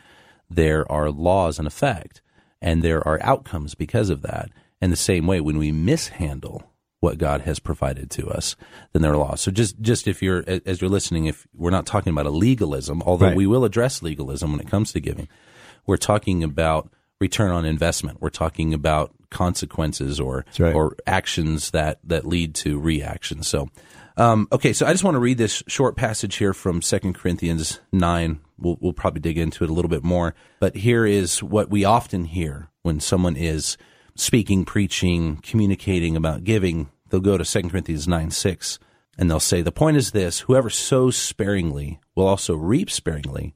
There 0.50 0.90
are 0.92 1.10
laws 1.10 1.58
in 1.58 1.66
effect, 1.66 2.20
and 2.60 2.82
there 2.82 3.06
are 3.06 3.20
outcomes 3.22 3.74
because 3.74 4.10
of 4.10 4.22
that. 4.22 4.50
And 4.80 4.92
the 4.92 4.96
same 4.96 5.26
way, 5.26 5.40
when 5.40 5.56
we 5.56 5.72
mishandle 5.72 6.70
what 7.04 7.18
God 7.18 7.42
has 7.42 7.58
provided 7.58 8.10
to 8.12 8.28
us, 8.28 8.56
than 8.92 9.02
their 9.02 9.14
laws. 9.14 9.42
So 9.42 9.50
just 9.50 9.78
just 9.82 10.08
if 10.08 10.22
you're 10.22 10.42
as 10.64 10.80
you're 10.80 10.90
listening, 10.90 11.26
if 11.26 11.46
we're 11.54 11.70
not 11.70 11.84
talking 11.84 12.10
about 12.10 12.24
a 12.24 12.30
legalism, 12.30 13.02
although 13.02 13.26
right. 13.26 13.36
we 13.36 13.46
will 13.46 13.66
address 13.66 14.02
legalism 14.02 14.52
when 14.52 14.60
it 14.60 14.68
comes 14.68 14.90
to 14.92 15.00
giving, 15.00 15.28
we're 15.86 15.98
talking 15.98 16.42
about 16.42 16.90
return 17.20 17.50
on 17.50 17.66
investment. 17.66 18.22
We're 18.22 18.30
talking 18.30 18.72
about 18.72 19.12
consequences 19.28 20.18
or 20.18 20.46
right. 20.58 20.74
or 20.74 20.96
actions 21.06 21.72
that 21.72 22.00
that 22.04 22.24
lead 22.26 22.54
to 22.56 22.80
reactions. 22.80 23.46
So. 23.46 23.68
Um, 24.16 24.46
okay, 24.52 24.72
so 24.72 24.86
I 24.86 24.92
just 24.92 25.02
want 25.02 25.16
to 25.16 25.18
read 25.18 25.38
this 25.38 25.64
short 25.66 25.96
passage 25.96 26.36
here 26.36 26.54
from 26.54 26.82
Second 26.82 27.14
Corinthians 27.16 27.80
9. 27.90 28.38
We'll, 28.56 28.78
we'll 28.80 28.92
probably 28.92 29.20
dig 29.20 29.38
into 29.38 29.64
it 29.64 29.70
a 29.70 29.72
little 29.72 29.88
bit 29.88 30.04
more. 30.04 30.36
But 30.60 30.76
here 30.76 31.04
is 31.04 31.42
what 31.42 31.68
we 31.68 31.84
often 31.84 32.26
hear 32.26 32.70
when 32.82 33.00
someone 33.00 33.34
is 33.34 33.76
speaking, 34.16 34.64
preaching, 34.64 35.36
communicating 35.42 36.16
about 36.16 36.44
giving 36.44 36.90
they'll 37.14 37.20
go 37.20 37.38
to 37.38 37.44
2 37.44 37.68
Corinthians 37.68 38.08
9 38.08 38.30
6, 38.30 38.78
and 39.16 39.30
they'll 39.30 39.40
say, 39.40 39.62
The 39.62 39.70
point 39.70 39.96
is 39.96 40.10
this 40.10 40.40
whoever 40.40 40.68
sows 40.68 41.16
sparingly 41.16 42.00
will 42.16 42.26
also 42.26 42.56
reap 42.56 42.90
sparingly, 42.90 43.54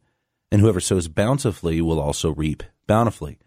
and 0.53 0.61
whoever 0.61 0.81
sows 0.81 1.09
bountifully 1.09 1.81
will 1.81 2.01
also 2.01 2.33
reap 2.33 2.63
bountifully. 2.87 3.39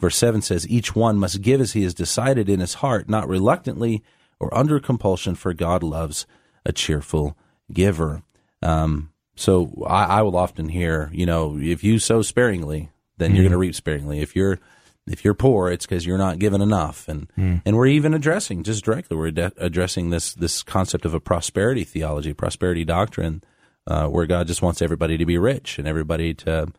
Verse 0.00 0.16
7 0.16 0.42
says, 0.42 0.68
Each 0.68 0.96
one 0.96 1.16
must 1.16 1.42
give 1.42 1.60
as 1.60 1.74
he 1.74 1.84
has 1.84 1.94
decided 1.94 2.48
in 2.48 2.58
his 2.58 2.74
heart, 2.74 3.08
not 3.08 3.28
reluctantly 3.28 4.02
or 4.40 4.52
under 4.52 4.80
compulsion, 4.80 5.36
for 5.36 5.54
God 5.54 5.84
loves 5.84 6.26
a 6.66 6.72
cheerful 6.72 7.36
giver. 7.72 8.22
Um, 8.60 9.12
so 9.36 9.84
I, 9.86 10.04
I, 10.04 10.22
will 10.22 10.36
often 10.36 10.68
hear, 10.68 11.08
you 11.12 11.26
know, 11.26 11.56
if 11.58 11.84
you 11.84 12.00
sow 12.00 12.22
sparingly, 12.22 12.90
then 13.18 13.28
mm-hmm. 13.28 13.36
you're 13.36 13.44
going 13.44 13.52
to 13.52 13.58
reap 13.58 13.76
sparingly. 13.76 14.20
If 14.20 14.34
you're 14.34 14.58
if 15.06 15.24
you're 15.24 15.34
poor, 15.34 15.68
it's 15.68 15.84
because 15.84 16.06
you're 16.06 16.18
not 16.18 16.38
given 16.38 16.62
enough. 16.62 17.08
And 17.08 17.28
mm. 17.36 17.62
and 17.64 17.76
we're 17.76 17.86
even 17.86 18.14
addressing 18.14 18.62
just 18.62 18.84
directly, 18.84 19.16
we're 19.16 19.32
de- 19.32 19.52
addressing 19.56 20.10
this 20.10 20.34
this 20.34 20.62
concept 20.62 21.04
of 21.04 21.14
a 21.14 21.20
prosperity 21.20 21.84
theology, 21.84 22.32
prosperity 22.32 22.84
doctrine, 22.84 23.42
uh, 23.86 24.06
where 24.06 24.26
God 24.26 24.46
just 24.46 24.62
wants 24.62 24.80
everybody 24.80 25.16
to 25.18 25.26
be 25.26 25.38
rich 25.38 25.78
and 25.78 25.88
everybody 25.88 26.34
to 26.34 26.72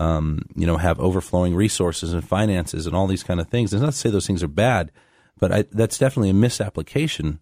um, 0.00 0.42
you 0.56 0.66
know 0.66 0.76
have 0.76 0.98
overflowing 0.98 1.54
resources 1.54 2.12
and 2.12 2.26
finances 2.26 2.86
and 2.86 2.96
all 2.96 3.06
these 3.06 3.22
kind 3.22 3.40
of 3.40 3.48
things. 3.48 3.72
It's 3.72 3.82
not 3.82 3.92
to 3.92 3.98
say 3.98 4.10
those 4.10 4.26
things 4.26 4.42
are 4.42 4.48
bad, 4.48 4.90
but 5.38 5.52
I, 5.52 5.64
that's 5.70 5.98
definitely 5.98 6.30
a 6.30 6.34
misapplication 6.34 7.38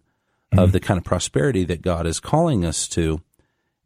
mm. 0.53 0.63
of 0.63 0.71
the 0.71 0.79
kind 0.79 0.99
of 0.99 1.03
prosperity 1.03 1.63
that 1.65 1.81
God 1.81 2.05
is 2.05 2.19
calling 2.19 2.63
us 2.63 2.87
to. 2.89 3.21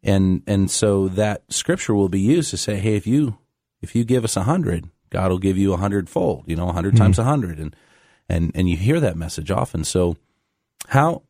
And 0.02 0.42
and 0.46 0.70
so 0.70 1.08
that 1.08 1.44
scripture 1.50 1.94
will 1.94 2.10
be 2.10 2.20
used 2.20 2.50
to 2.50 2.56
say, 2.58 2.76
hey, 2.76 2.96
if 2.96 3.06
you 3.06 3.38
if 3.80 3.94
you 3.94 4.04
give 4.04 4.24
us 4.24 4.36
a 4.36 4.42
hundred, 4.42 4.90
God 5.12 5.30
will 5.30 5.38
give 5.38 5.58
you 5.58 5.74
a 5.74 5.76
hundredfold, 5.76 6.44
you 6.46 6.56
know, 6.56 6.64
a 6.64 6.66
100 6.66 6.94
mm-hmm. 6.94 7.02
times 7.02 7.18
a 7.18 7.24
hundred. 7.24 7.58
And, 7.58 7.76
and, 8.28 8.50
and 8.54 8.68
you 8.68 8.76
hear 8.76 8.98
that 8.98 9.16
message 9.16 9.50
often. 9.50 9.84
So 9.84 10.16
how, 10.88 11.22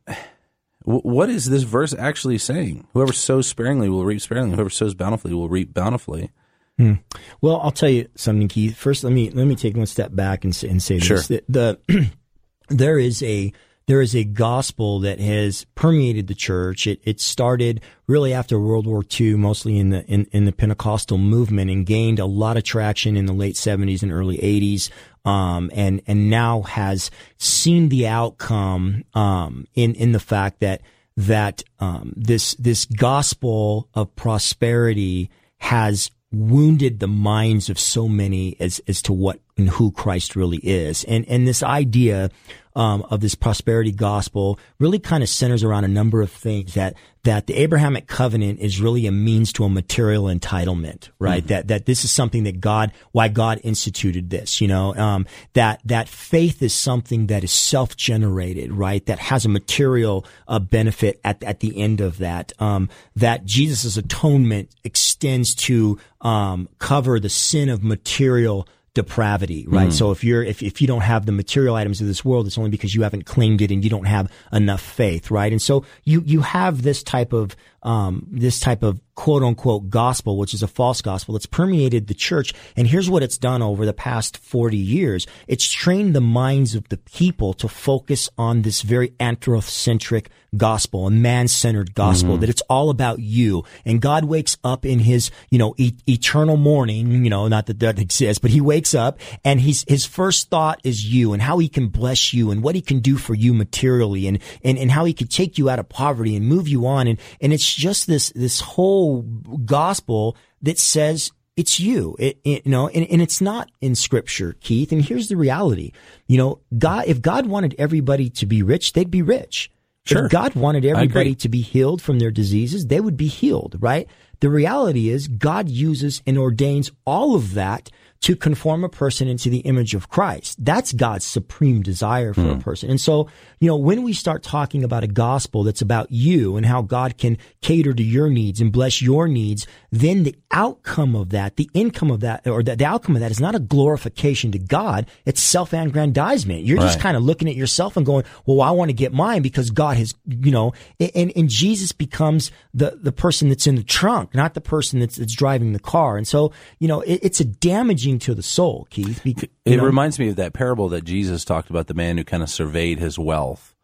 what 0.84 1.28
is 1.28 1.46
this 1.46 1.64
verse 1.64 1.92
actually 1.92 2.38
saying? 2.38 2.86
Whoever 2.92 3.12
sows 3.12 3.48
sparingly 3.48 3.88
will 3.88 4.04
reap 4.04 4.20
sparingly. 4.20 4.54
Whoever 4.54 4.70
sows 4.70 4.94
bountifully 4.94 5.34
will 5.34 5.48
reap 5.48 5.74
bountifully. 5.74 6.30
Hmm. 6.78 6.94
Well, 7.40 7.60
I'll 7.60 7.72
tell 7.72 7.88
you 7.88 8.08
something, 8.14 8.48
Keith. 8.48 8.76
First, 8.76 9.04
let 9.04 9.12
me 9.12 9.30
let 9.30 9.46
me 9.46 9.56
take 9.56 9.76
one 9.76 9.84
step 9.86 10.14
back 10.14 10.44
and, 10.44 10.64
and 10.64 10.82
say 10.82 10.98
sure. 11.00 11.18
this: 11.18 11.26
the, 11.26 11.44
the 11.88 12.10
there 12.68 12.98
is 12.98 13.22
a 13.22 13.52
there 13.86 14.00
is 14.00 14.14
a 14.14 14.24
gospel 14.24 15.00
that 15.00 15.18
has 15.18 15.66
permeated 15.74 16.26
the 16.26 16.34
church. 16.34 16.86
It, 16.86 17.00
it 17.04 17.20
started 17.20 17.80
really 18.06 18.32
after 18.32 18.58
World 18.58 18.86
War 18.86 19.02
II, 19.20 19.36
mostly 19.36 19.78
in 19.78 19.90
the 19.90 20.04
in, 20.06 20.26
in 20.32 20.44
the 20.44 20.52
Pentecostal 20.52 21.18
movement, 21.18 21.70
and 21.70 21.86
gained 21.86 22.18
a 22.18 22.26
lot 22.26 22.56
of 22.56 22.64
traction 22.64 23.16
in 23.16 23.26
the 23.26 23.32
late 23.32 23.56
'70s 23.56 24.02
and 24.02 24.12
early 24.12 24.38
'80s, 24.38 24.90
um, 25.24 25.70
and 25.74 26.02
and 26.06 26.30
now 26.30 26.62
has 26.62 27.10
seen 27.38 27.88
the 27.88 28.06
outcome 28.06 29.04
um, 29.14 29.66
in 29.74 29.94
in 29.94 30.12
the 30.12 30.20
fact 30.20 30.60
that 30.60 30.82
that 31.16 31.62
um, 31.78 32.12
this 32.16 32.54
this 32.54 32.84
gospel 32.84 33.88
of 33.94 34.14
prosperity 34.16 35.30
has 35.58 36.10
wounded 36.30 36.98
the 36.98 37.08
minds 37.08 37.68
of 37.68 37.78
so 37.78 38.08
many 38.08 38.56
as 38.58 38.80
as 38.88 39.02
to 39.02 39.12
what 39.12 39.40
and 39.56 39.68
who 39.68 39.90
Christ 39.90 40.34
really 40.34 40.58
is, 40.58 41.04
and 41.04 41.26
and 41.28 41.46
this 41.46 41.62
idea 41.62 42.30
um, 42.74 43.02
of 43.10 43.20
this 43.20 43.34
prosperity 43.34 43.92
gospel 43.92 44.58
really 44.78 44.98
kind 44.98 45.22
of 45.22 45.28
centers 45.28 45.62
around 45.62 45.84
a 45.84 45.88
number 45.88 46.22
of 46.22 46.30
things 46.30 46.74
that 46.74 46.94
that 47.24 47.46
the 47.46 47.54
Abrahamic 47.54 48.08
covenant 48.08 48.58
is 48.58 48.80
really 48.80 49.06
a 49.06 49.12
means 49.12 49.52
to 49.52 49.62
a 49.62 49.68
material 49.68 50.24
entitlement, 50.24 51.10
right? 51.20 51.42
Mm-hmm. 51.42 51.48
That 51.48 51.68
that 51.68 51.86
this 51.86 52.04
is 52.04 52.10
something 52.10 52.44
that 52.44 52.60
God, 52.60 52.90
why 53.12 53.28
God 53.28 53.60
instituted 53.62 54.30
this, 54.30 54.60
you 54.60 54.66
know, 54.66 54.94
um, 54.96 55.26
that 55.52 55.80
that 55.84 56.08
faith 56.08 56.62
is 56.62 56.74
something 56.74 57.28
that 57.28 57.44
is 57.44 57.52
self 57.52 57.96
generated, 57.96 58.72
right? 58.72 59.04
That 59.06 59.20
has 59.20 59.44
a 59.44 59.48
material 59.48 60.26
uh, 60.48 60.58
benefit 60.58 61.20
at 61.22 61.42
at 61.44 61.60
the 61.60 61.80
end 61.80 62.00
of 62.00 62.18
that. 62.18 62.52
Um, 62.58 62.88
that 63.14 63.44
Jesus' 63.44 63.96
atonement 63.96 64.70
extends 64.82 65.54
to 65.54 65.98
um, 66.22 66.68
cover 66.78 67.20
the 67.20 67.28
sin 67.28 67.68
of 67.68 67.84
material 67.84 68.66
depravity, 68.94 69.64
right? 69.68 69.88
Mm. 69.88 69.92
So 69.92 70.10
if 70.10 70.22
you're 70.22 70.42
if, 70.42 70.62
if 70.62 70.80
you 70.82 70.86
don't 70.86 71.00
have 71.00 71.24
the 71.26 71.32
material 71.32 71.74
items 71.74 72.00
of 72.00 72.06
this 72.06 72.24
world, 72.24 72.46
it's 72.46 72.58
only 72.58 72.70
because 72.70 72.94
you 72.94 73.02
haven't 73.02 73.24
claimed 73.24 73.62
it 73.62 73.70
and 73.70 73.82
you 73.82 73.90
don't 73.90 74.06
have 74.06 74.30
enough 74.52 74.82
faith, 74.82 75.30
right? 75.30 75.50
And 75.50 75.62
so 75.62 75.84
you 76.04 76.22
you 76.26 76.42
have 76.42 76.82
this 76.82 77.02
type 77.02 77.32
of 77.32 77.56
um, 77.82 78.26
this 78.30 78.60
type 78.60 78.82
of 78.82 79.00
quote 79.14 79.42
unquote 79.42 79.90
gospel, 79.90 80.38
which 80.38 80.54
is 80.54 80.62
a 80.62 80.68
false 80.68 81.02
gospel. 81.02 81.36
It's 81.36 81.46
permeated 81.46 82.06
the 82.06 82.14
church. 82.14 82.54
And 82.76 82.86
here's 82.86 83.10
what 83.10 83.22
it's 83.22 83.38
done 83.38 83.62
over 83.62 83.84
the 83.84 83.92
past 83.92 84.38
40 84.38 84.76
years. 84.76 85.26
It's 85.46 85.70
trained 85.70 86.14
the 86.14 86.20
minds 86.20 86.74
of 86.74 86.88
the 86.88 86.96
people 86.96 87.52
to 87.54 87.68
focus 87.68 88.30
on 88.38 88.62
this 88.62 88.82
very 88.82 89.12
anthropocentric 89.20 90.30
gospel, 90.56 91.06
a 91.06 91.10
man-centered 91.10 91.94
gospel, 91.94 92.32
mm-hmm. 92.32 92.40
that 92.40 92.50
it's 92.50 92.60
all 92.62 92.90
about 92.90 93.20
you. 93.20 93.64
And 93.86 94.02
God 94.02 94.26
wakes 94.26 94.58
up 94.62 94.84
in 94.84 94.98
his, 94.98 95.30
you 95.50 95.58
know, 95.58 95.74
e- 95.78 95.96
eternal 96.06 96.58
morning, 96.58 97.24
you 97.24 97.30
know, 97.30 97.48
not 97.48 97.66
that 97.66 97.80
that 97.80 97.98
exists, 97.98 98.38
but 98.38 98.50
he 98.50 98.60
wakes 98.60 98.94
up 98.94 99.18
and 99.44 99.60
he's, 99.60 99.84
his 99.88 100.04
first 100.04 100.50
thought 100.50 100.80
is 100.84 101.06
you 101.06 101.32
and 101.32 101.40
how 101.40 101.58
he 101.58 101.68
can 101.68 101.88
bless 101.88 102.34
you 102.34 102.50
and 102.50 102.62
what 102.62 102.74
he 102.74 102.82
can 102.82 103.00
do 103.00 103.16
for 103.16 103.34
you 103.34 103.54
materially 103.54 104.26
and, 104.26 104.40
and, 104.62 104.78
and 104.78 104.90
how 104.90 105.04
he 105.04 105.14
could 105.14 105.30
take 105.30 105.56
you 105.56 105.70
out 105.70 105.78
of 105.78 105.88
poverty 105.88 106.36
and 106.36 106.46
move 106.46 106.68
you 106.68 106.86
on. 106.86 107.06
And, 107.06 107.18
and 107.40 107.52
it's 107.52 107.71
just 107.74 108.06
this, 108.06 108.30
this 108.34 108.60
whole 108.60 109.22
gospel 109.22 110.36
that 110.62 110.78
says 110.78 111.32
it's 111.56 111.78
you. 111.78 112.16
It, 112.18 112.38
it, 112.44 112.66
you 112.66 112.70
know, 112.72 112.88
and, 112.88 113.06
and 113.08 113.20
it's 113.20 113.40
not 113.40 113.70
in 113.80 113.94
scripture, 113.94 114.56
Keith. 114.60 114.92
And 114.92 115.04
here's 115.04 115.28
the 115.28 115.36
reality. 115.36 115.92
You 116.26 116.38
know, 116.38 116.60
God, 116.76 117.04
if 117.06 117.20
God 117.20 117.46
wanted 117.46 117.74
everybody 117.78 118.30
to 118.30 118.46
be 118.46 118.62
rich, 118.62 118.92
they'd 118.92 119.10
be 119.10 119.22
rich. 119.22 119.70
Sure. 120.04 120.26
If 120.26 120.32
God 120.32 120.54
wanted 120.56 120.84
everybody 120.84 121.34
to 121.36 121.48
be 121.48 121.60
healed 121.60 122.02
from 122.02 122.18
their 122.18 122.32
diseases, 122.32 122.86
they 122.86 123.00
would 123.00 123.16
be 123.16 123.28
healed, 123.28 123.76
right? 123.78 124.08
The 124.40 124.50
reality 124.50 125.08
is 125.08 125.28
God 125.28 125.68
uses 125.68 126.22
and 126.26 126.36
ordains 126.36 126.90
all 127.04 127.36
of 127.36 127.54
that 127.54 127.90
to 128.22 128.36
conform 128.36 128.84
a 128.84 128.88
person 128.88 129.26
into 129.26 129.50
the 129.50 129.58
image 129.58 129.94
of 129.94 130.08
Christ. 130.08 130.64
That's 130.64 130.92
God's 130.92 131.24
supreme 131.24 131.82
desire 131.82 132.32
for 132.32 132.42
mm. 132.42 132.50
a 132.50 132.54
hmm. 132.54 132.60
person. 132.60 132.88
And 132.88 133.00
so, 133.00 133.28
you 133.58 133.66
know, 133.66 133.76
when 133.76 134.04
we 134.04 134.12
start 134.12 134.44
talking 134.44 134.84
about 134.84 135.02
a 135.02 135.08
gospel 135.08 135.64
that's 135.64 135.82
about 135.82 136.12
you 136.12 136.56
and 136.56 136.64
how 136.64 136.82
God 136.82 137.18
can 137.18 137.36
cater 137.62 137.92
to 137.92 138.02
your 138.02 138.30
needs 138.30 138.60
and 138.60 138.70
bless 138.70 139.02
your 139.02 139.26
needs, 139.26 139.66
then 139.90 140.22
the 140.22 140.36
outcome 140.52 141.16
of 141.16 141.30
that, 141.30 141.56
the 141.56 141.68
income 141.74 142.12
of 142.12 142.20
that, 142.20 142.46
or 142.46 142.62
the, 142.62 142.76
the 142.76 142.84
outcome 142.84 143.16
of 143.16 143.20
that 143.20 143.32
is 143.32 143.40
not 143.40 143.56
a 143.56 143.60
glorification 143.60 144.52
to 144.52 144.58
God. 144.58 145.06
It's 145.26 145.40
self-aggrandizement. 145.40 146.62
You're 146.62 146.78
right. 146.78 146.84
just 146.84 147.00
kind 147.00 147.16
of 147.16 147.24
looking 147.24 147.48
at 147.48 147.56
yourself 147.56 147.96
and 147.96 148.06
going, 148.06 148.24
well, 148.46 148.60
I 148.60 148.70
want 148.70 148.90
to 148.90 148.94
get 148.94 149.12
mine 149.12 149.42
because 149.42 149.70
God 149.70 149.96
has, 149.96 150.14
you 150.28 150.52
know, 150.52 150.74
and, 151.00 151.32
and 151.34 151.48
Jesus 151.48 151.90
becomes 151.90 152.52
the, 152.72 152.98
the 153.02 153.12
person 153.12 153.48
that's 153.48 153.66
in 153.66 153.74
the 153.74 153.82
trunk, 153.82 154.32
not 154.32 154.54
the 154.54 154.60
person 154.60 155.00
that's, 155.00 155.16
that's 155.16 155.34
driving 155.34 155.72
the 155.72 155.80
car. 155.80 156.16
And 156.16 156.28
so, 156.28 156.52
you 156.78 156.86
know, 156.86 157.00
it, 157.00 157.18
it's 157.22 157.40
a 157.40 157.44
damaging 157.44 158.11
to 158.20 158.34
the 158.34 158.42
soul, 158.42 158.86
Keith. 158.90 159.22
Because, 159.22 159.48
it 159.64 159.76
know? 159.76 159.84
reminds 159.84 160.18
me 160.18 160.28
of 160.28 160.36
that 160.36 160.52
parable 160.52 160.88
that 160.90 161.04
Jesus 161.04 161.44
talked 161.44 161.70
about 161.70 161.86
the 161.86 161.94
man 161.94 162.18
who 162.18 162.24
kind 162.24 162.42
of 162.42 162.50
surveyed 162.50 162.98
his 162.98 163.18
wealth. 163.18 163.74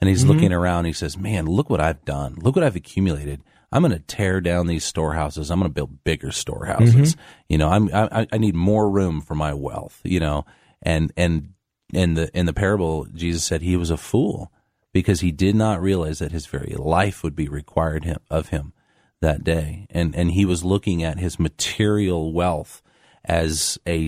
And 0.00 0.08
he's 0.08 0.22
mm-hmm. 0.22 0.32
looking 0.32 0.52
around. 0.52 0.84
he 0.84 0.92
says, 0.92 1.16
Man, 1.16 1.46
look 1.46 1.70
what 1.70 1.80
I've 1.80 2.04
done. 2.04 2.36
Look 2.36 2.54
what 2.56 2.64
I've 2.64 2.76
accumulated. 2.76 3.42
I'm 3.70 3.82
going 3.82 3.92
to 3.92 3.98
tear 3.98 4.40
down 4.40 4.66
these 4.66 4.84
storehouses. 4.84 5.50
I'm 5.50 5.58
going 5.58 5.70
to 5.70 5.74
build 5.74 6.02
bigger 6.04 6.32
storehouses. 6.32 7.14
Mm-hmm. 7.14 7.20
You 7.48 7.58
know, 7.58 7.68
I'm, 7.68 7.90
I, 7.92 8.26
I 8.32 8.38
need 8.38 8.54
more 8.54 8.88
room 8.88 9.20
for 9.20 9.34
my 9.34 9.52
wealth, 9.52 10.00
you 10.04 10.20
know, 10.20 10.46
and, 10.82 11.12
and 11.16 11.52
in 11.92 12.14
the, 12.14 12.30
in 12.36 12.46
the 12.46 12.54
parable, 12.54 13.06
Jesus 13.06 13.44
said 13.44 13.60
he 13.60 13.76
was 13.76 13.90
a 13.90 13.96
fool 13.96 14.52
because 14.92 15.20
he 15.20 15.32
did 15.32 15.54
not 15.54 15.82
realize 15.82 16.18
that 16.18 16.32
his 16.32 16.46
very 16.46 16.74
life 16.78 17.22
would 17.22 17.36
be 17.36 17.48
required 17.48 18.04
him, 18.04 18.18
of 18.30 18.48
him 18.48 18.72
that 19.20 19.44
day. 19.44 19.86
And, 19.90 20.14
and 20.14 20.30
he 20.30 20.44
was 20.44 20.64
looking 20.64 21.02
at 21.02 21.18
his 21.18 21.38
material 21.38 22.32
wealth 22.32 22.82
as 23.28 23.78
a 23.86 24.06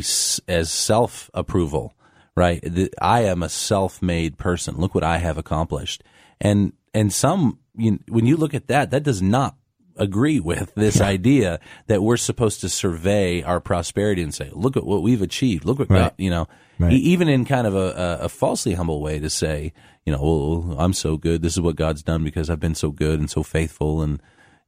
as 0.48 0.72
self 0.72 1.30
approval, 1.34 1.94
right? 2.34 2.60
The, 2.62 2.92
I 3.00 3.22
am 3.22 3.42
a 3.42 3.48
self 3.48 4.02
made 4.02 4.38
person. 4.38 4.76
Look 4.76 4.94
what 4.94 5.04
I 5.04 5.18
have 5.18 5.38
accomplished, 5.38 6.02
and 6.40 6.72
and 6.94 7.12
some 7.12 7.58
you, 7.76 8.00
when 8.08 8.26
you 8.26 8.36
look 8.36 8.54
at 8.54 8.68
that, 8.68 8.90
that 8.90 9.02
does 9.02 9.22
not 9.22 9.56
agree 9.96 10.40
with 10.40 10.74
this 10.74 10.96
yeah. 10.96 11.06
idea 11.06 11.60
that 11.86 12.02
we're 12.02 12.16
supposed 12.16 12.62
to 12.62 12.68
survey 12.68 13.42
our 13.42 13.60
prosperity 13.60 14.22
and 14.22 14.34
say, 14.34 14.50
look 14.52 14.76
at 14.76 14.84
what 14.84 15.02
we've 15.02 15.22
achieved. 15.22 15.64
Look 15.64 15.78
what 15.78 15.90
right. 15.90 15.98
God, 15.98 16.14
you 16.16 16.30
know, 16.30 16.48
right. 16.78 16.92
even 16.92 17.28
in 17.28 17.44
kind 17.44 17.66
of 17.66 17.74
a, 17.76 18.20
a, 18.22 18.28
falsely 18.28 18.74
humble 18.74 19.02
way 19.02 19.18
to 19.18 19.28
say, 19.28 19.72
you 20.06 20.12
know, 20.12 20.22
well, 20.22 20.76
I'm 20.78 20.94
so 20.94 21.16
good. 21.18 21.42
This 21.42 21.52
is 21.52 21.60
what 21.60 21.76
God's 21.76 22.02
done 22.02 22.24
because 22.24 22.48
I've 22.48 22.60
been 22.60 22.74
so 22.74 22.90
good 22.90 23.20
and 23.20 23.30
so 23.30 23.42
faithful 23.42 24.00
and 24.00 24.22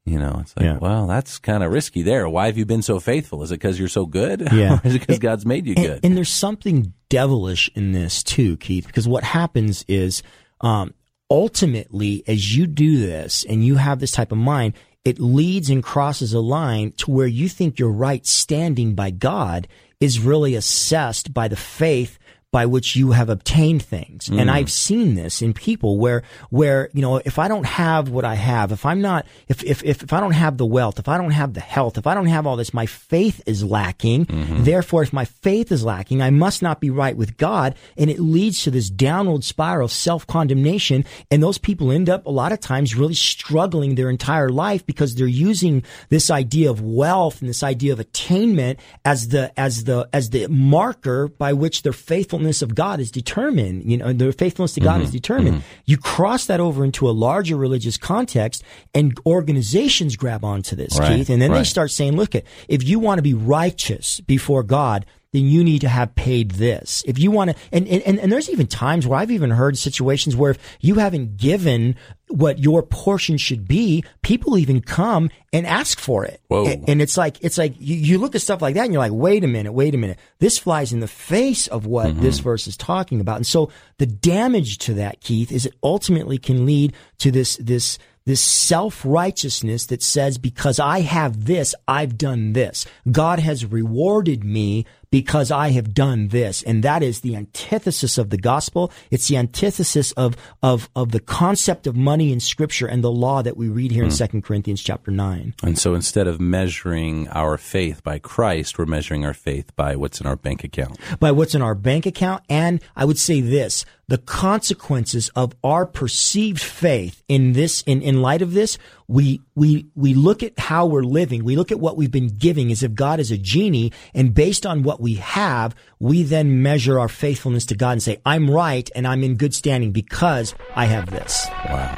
you 0.05 0.19
know, 0.19 0.39
it's 0.41 0.55
like, 0.57 0.65
yeah. 0.65 0.77
well, 0.77 1.07
that's 1.07 1.37
kind 1.39 1.63
of 1.63 1.71
risky 1.71 2.01
there. 2.01 2.27
Why 2.27 2.47
have 2.47 2.57
you 2.57 2.65
been 2.65 2.81
so 2.81 2.99
faithful? 2.99 3.41
Is 3.41 3.51
it 3.51 3.55
because 3.55 3.79
you're 3.79 3.87
so 3.87 4.05
good? 4.05 4.47
Yeah. 4.53 4.79
is 4.83 4.95
it 4.95 4.99
because 4.99 5.19
God's 5.19 5.45
made 5.45 5.65
you 5.65 5.73
and, 5.75 5.85
good? 5.85 5.99
And 6.03 6.15
there's 6.15 6.29
something 6.29 6.93
devilish 7.09 7.69
in 7.73 7.91
this 7.91 8.21
too, 8.21 8.57
Keith, 8.57 8.85
because 8.85 9.07
what 9.07 9.23
happens 9.23 9.83
is, 9.87 10.21
um, 10.61 10.93
ultimately, 11.29 12.23
as 12.27 12.55
you 12.55 12.67
do 12.67 12.99
this 12.99 13.45
and 13.45 13.65
you 13.65 13.75
have 13.75 13.99
this 13.99 14.11
type 14.11 14.31
of 14.31 14.37
mind, 14.37 14.73
it 15.05 15.19
leads 15.19 15.69
and 15.69 15.83
crosses 15.83 16.33
a 16.33 16.39
line 16.39 16.91
to 16.93 17.11
where 17.11 17.27
you 17.27 17.49
think 17.49 17.79
your 17.79 17.91
right 17.91 18.25
standing 18.25 18.95
by 18.95 19.11
God 19.11 19.67
is 19.99 20.19
really 20.19 20.55
assessed 20.55 21.33
by 21.33 21.47
the 21.47 21.55
faith 21.55 22.19
by 22.53 22.67
which 22.67 22.95
you 22.95 23.11
have 23.11 23.29
obtained 23.29 23.81
things. 23.81 24.29
Mm. 24.29 24.41
And 24.41 24.51
I've 24.51 24.71
seen 24.71 25.15
this 25.15 25.41
in 25.41 25.55
people 25.55 25.97
where, 25.97 26.21
where, 26.51 26.87
you 26.93 27.01
know, 27.01 27.17
if 27.17 27.39
I 27.39 27.47
don't 27.47 27.65
have 27.65 28.09
what 28.09 28.25
I 28.25 28.35
have, 28.35 28.71
if 28.71 28.85
I'm 28.85 29.01
not, 29.01 29.25
if, 29.47 29.63
if, 29.63 29.83
if, 29.83 30.03
if 30.03 30.13
I 30.13 30.19
don't 30.19 30.33
have 30.33 30.57
the 30.57 30.65
wealth, 30.65 30.99
if 30.99 31.07
I 31.07 31.17
don't 31.17 31.31
have 31.31 31.55
the 31.55 31.59
health, 31.59 31.97
if 31.97 32.05
I 32.05 32.13
don't 32.13 32.27
have 32.27 32.45
all 32.45 32.55
this, 32.55 32.71
my 32.71 32.85
faith 32.85 33.41
is 33.47 33.63
lacking. 33.63 34.27
Mm-hmm. 34.27 34.65
Therefore, 34.65 35.01
if 35.01 35.11
my 35.11 35.25
faith 35.25 35.71
is 35.71 35.83
lacking, 35.83 36.21
I 36.21 36.29
must 36.29 36.61
not 36.61 36.79
be 36.79 36.91
right 36.91 37.17
with 37.17 37.37
God. 37.37 37.73
And 37.97 38.11
it 38.11 38.19
leads 38.19 38.61
to 38.63 38.71
this 38.71 38.87
downward 38.87 39.43
spiral 39.43 39.85
of 39.85 39.91
self-condemnation. 39.91 41.05
And 41.31 41.41
those 41.41 41.57
people 41.57 41.91
end 41.91 42.07
up 42.07 42.27
a 42.27 42.31
lot 42.31 42.51
of 42.51 42.59
times 42.59 42.95
really 42.95 43.15
struggling 43.15 43.95
their 43.95 44.11
entire 44.11 44.49
life 44.49 44.85
because 44.85 45.15
they're 45.15 45.25
using 45.25 45.83
this 46.09 46.29
idea 46.29 46.69
of 46.69 46.81
wealth 46.81 47.41
and 47.41 47.49
this 47.49 47.63
idea 47.63 47.93
of 47.93 47.99
attainment 47.99 48.79
as 49.03 49.29
the, 49.29 49.51
as 49.59 49.85
the, 49.85 50.07
as 50.13 50.29
the 50.29 50.45
marker 50.49 51.29
by 51.29 51.53
which 51.53 51.81
their 51.81 51.93
faithfulness 51.93 52.42
faithfulness 52.43 52.61
of 52.61 52.75
God 52.75 52.99
is 52.99 53.11
determined, 53.11 53.89
you 53.89 53.97
know, 53.97 54.11
the 54.11 54.33
faithfulness 54.33 54.73
to 54.73 54.81
God 54.81 54.95
mm-hmm. 54.95 55.03
is 55.03 55.11
determined. 55.11 55.57
Mm-hmm. 55.57 55.81
You 55.85 55.97
cross 55.97 56.45
that 56.47 56.59
over 56.59 56.83
into 56.83 57.09
a 57.09 57.11
larger 57.11 57.55
religious 57.55 57.97
context 57.97 58.63
and 58.93 59.17
organizations 59.25 60.15
grab 60.15 60.43
onto 60.43 60.75
this, 60.75 60.99
right. 60.99 61.17
Keith, 61.17 61.29
and 61.29 61.41
then 61.41 61.51
right. 61.51 61.59
they 61.59 61.63
start 61.63 61.91
saying, 61.91 62.15
look, 62.15 62.35
if 62.35 62.83
you 62.83 62.99
want 62.99 63.19
to 63.19 63.23
be 63.23 63.33
righteous 63.33 64.19
before 64.21 64.63
God, 64.63 65.05
then 65.33 65.45
you 65.45 65.63
need 65.63 65.81
to 65.81 65.89
have 65.89 66.15
paid 66.15 66.51
this. 66.51 67.03
If 67.05 67.19
you 67.19 67.31
want 67.31 67.51
to, 67.51 67.55
and, 67.71 67.87
and, 67.87 68.19
and 68.19 68.31
there's 68.31 68.49
even 68.49 68.67
times 68.67 69.05
where 69.05 69.19
I've 69.19 69.31
even 69.31 69.49
heard 69.49 69.77
situations 69.77 70.35
where 70.35 70.51
if 70.51 70.77
you 70.79 70.95
haven't 70.95 71.37
given 71.37 71.95
what 72.29 72.59
your 72.59 72.81
portion 72.81 73.37
should 73.37 73.67
be, 73.67 74.03
people 74.21 74.57
even 74.57 74.81
come 74.81 75.29
and 75.51 75.67
ask 75.67 75.99
for 75.99 76.23
it. 76.23 76.41
Whoa. 76.47 76.65
And, 76.65 76.87
and 76.87 77.01
it's 77.01 77.17
like, 77.17 77.37
it's 77.41 77.57
like 77.57 77.75
you, 77.79 77.95
you, 77.95 78.17
look 78.17 78.35
at 78.35 78.41
stuff 78.41 78.61
like 78.61 78.75
that 78.75 78.85
and 78.85 78.93
you're 78.93 79.01
like, 79.01 79.11
wait 79.11 79.43
a 79.43 79.47
minute, 79.47 79.73
wait 79.73 79.93
a 79.93 79.97
minute. 79.97 80.17
This 80.39 80.57
flies 80.57 80.93
in 80.93 80.99
the 80.99 81.07
face 81.07 81.67
of 81.67 81.85
what 81.85 82.07
mm-hmm. 82.07 82.21
this 82.21 82.39
verse 82.39 82.67
is 82.67 82.77
talking 82.77 83.19
about. 83.19 83.37
And 83.37 83.47
so 83.47 83.69
the 83.97 84.05
damage 84.05 84.77
to 84.79 84.93
that, 84.95 85.19
Keith, 85.21 85.51
is 85.51 85.65
it 85.65 85.73
ultimately 85.83 86.37
can 86.37 86.65
lead 86.65 86.93
to 87.19 87.31
this, 87.31 87.57
this, 87.57 87.99
this 88.25 88.41
self-righteousness 88.41 89.87
that 89.87 90.01
says, 90.01 90.37
because 90.37 90.79
I 90.79 91.01
have 91.01 91.45
this, 91.45 91.75
I've 91.87 92.17
done 92.17 92.53
this. 92.53 92.85
God 93.11 93.39
has 93.39 93.65
rewarded 93.65 94.43
me 94.43 94.85
because 95.13 95.51
I 95.51 95.69
have 95.69 95.93
done 95.93 96.29
this. 96.29 96.63
And 96.63 96.83
that 96.83 97.03
is 97.03 97.19
the 97.19 97.35
antithesis 97.35 98.17
of 98.17 98.31
the 98.31 98.37
gospel. 98.37 98.91
It's 99.11 99.27
the 99.27 99.37
antithesis 99.37 100.11
of, 100.13 100.35
of, 100.63 100.89
of 100.95 101.11
the 101.11 101.19
concept 101.19 101.85
of 101.85 101.95
money 101.95 102.31
in 102.31 102.39
scripture 102.39 102.87
and 102.87 103.03
the 103.03 103.11
law 103.11 103.43
that 103.43 103.55
we 103.55 103.67
read 103.67 103.91
here 103.91 104.03
in 104.03 104.09
hmm. 104.09 104.15
Second 104.15 104.43
Corinthians 104.43 104.81
chapter 104.81 105.11
9. 105.11 105.53
And 105.61 105.77
so 105.77 105.93
instead 105.93 106.25
of 106.25 106.41
measuring 106.41 107.27
our 107.27 107.59
faith 107.59 108.03
by 108.03 108.17
Christ, 108.17 108.79
we're 108.79 108.87
measuring 108.87 109.23
our 109.23 109.35
faith 109.35 109.75
by 109.75 109.95
what's 109.95 110.19
in 110.19 110.25
our 110.25 110.35
bank 110.35 110.63
account. 110.63 110.97
By 111.19 111.29
what's 111.29 111.53
in 111.53 111.61
our 111.61 111.75
bank 111.75 112.07
account. 112.07 112.43
And 112.49 112.81
I 112.95 113.05
would 113.05 113.19
say 113.19 113.39
this, 113.39 113.85
the 114.07 114.17
consequences 114.17 115.29
of 115.35 115.53
our 115.63 115.85
perceived 115.85 116.61
faith 116.61 117.23
in 117.27 117.53
this, 117.53 117.83
in, 117.83 118.01
in 118.01 118.23
light 118.23 118.41
of 118.41 118.53
this, 118.53 118.79
we, 119.07 119.41
we, 119.55 119.87
we 119.95 120.13
look 120.13 120.43
at 120.43 120.57
how 120.57 120.85
we're 120.85 121.03
living. 121.03 121.43
We 121.43 121.55
look 121.55 121.71
at 121.71 121.79
what 121.79 121.97
we've 121.97 122.11
been 122.11 122.27
giving 122.27 122.71
as 122.71 122.83
if 122.83 122.93
God 122.93 123.19
is 123.19 123.31
a 123.31 123.37
genie. 123.37 123.91
And 124.13 124.33
based 124.33 124.65
on 124.65 124.83
what 124.83 125.01
we 125.01 125.15
have, 125.15 125.75
we 125.99 126.23
then 126.23 126.61
measure 126.61 126.99
our 126.99 127.09
faithfulness 127.09 127.65
to 127.67 127.75
God 127.75 127.91
and 127.91 128.03
say, 128.03 128.19
I'm 128.25 128.49
right 128.49 128.89
and 128.95 129.07
I'm 129.07 129.23
in 129.23 129.35
good 129.35 129.53
standing 129.53 129.91
because 129.91 130.55
I 130.75 130.85
have 130.85 131.09
this. 131.09 131.47
Wow. 131.65 131.95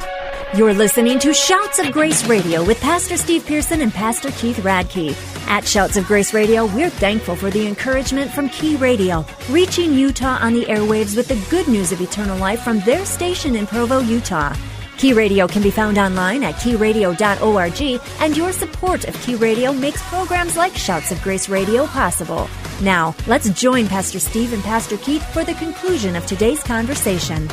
You're 0.56 0.74
listening 0.74 1.20
to 1.20 1.34
Shouts 1.34 1.80
of 1.80 1.92
Grace 1.92 2.26
Radio 2.28 2.64
with 2.64 2.80
Pastor 2.80 3.18
Steve 3.18 3.46
Pearson 3.46 3.82
and 3.82 3.92
Pastor 3.92 4.32
Keith 4.32 4.58
Radke. 4.58 5.14
At 5.48 5.68
Shouts 5.68 5.98
of 5.98 6.06
Grace 6.06 6.34
Radio, 6.34 6.66
we're 6.66 6.90
thankful 6.90 7.36
for 7.36 7.50
the 7.50 7.68
encouragement 7.68 8.32
from 8.32 8.48
Key 8.50 8.78
Radio, 8.78 9.26
reaching 9.50 9.94
Utah 9.94 10.38
on 10.40 10.54
the 10.54 10.64
airwaves 10.66 11.18
with 11.18 11.28
the 11.28 11.46
good 11.50 11.68
news 11.68 11.92
of 11.92 12.00
eternal 12.00 12.38
life 12.38 12.62
from 12.62 12.80
their 12.82 13.06
station 13.06 13.56
in 13.56 13.68
Provo, 13.68 14.00
Utah. 14.00 14.56
Key 14.98 15.14
Radio 15.14 15.48
can 15.48 15.62
be 15.62 15.72
found 15.72 15.98
online 15.98 16.44
at 16.44 16.56
keyradio.org, 16.56 18.02
and 18.22 18.38
your 18.38 18.52
support 18.52 19.06
of 19.06 19.22
Key 19.22 19.36
Radio 19.36 19.74
makes 19.74 20.02
programs 20.04 20.56
like 20.56 20.76
Shouts 20.76 21.12
of 21.12 21.22
Grace 21.22 21.50
Radio 21.50 21.86
possible. 21.88 22.50
Now, 22.82 23.14
let's 23.28 23.50
join 23.50 23.88
Pastor 23.88 24.20
Steve 24.20 24.54
and 24.54 24.64
Pastor 24.64 24.98
Keith 24.98 25.26
for 25.34 25.44
the 25.44 25.54
conclusion 25.56 26.16
of 26.16 26.26
today's 26.26 26.64
conversation. 26.64 27.50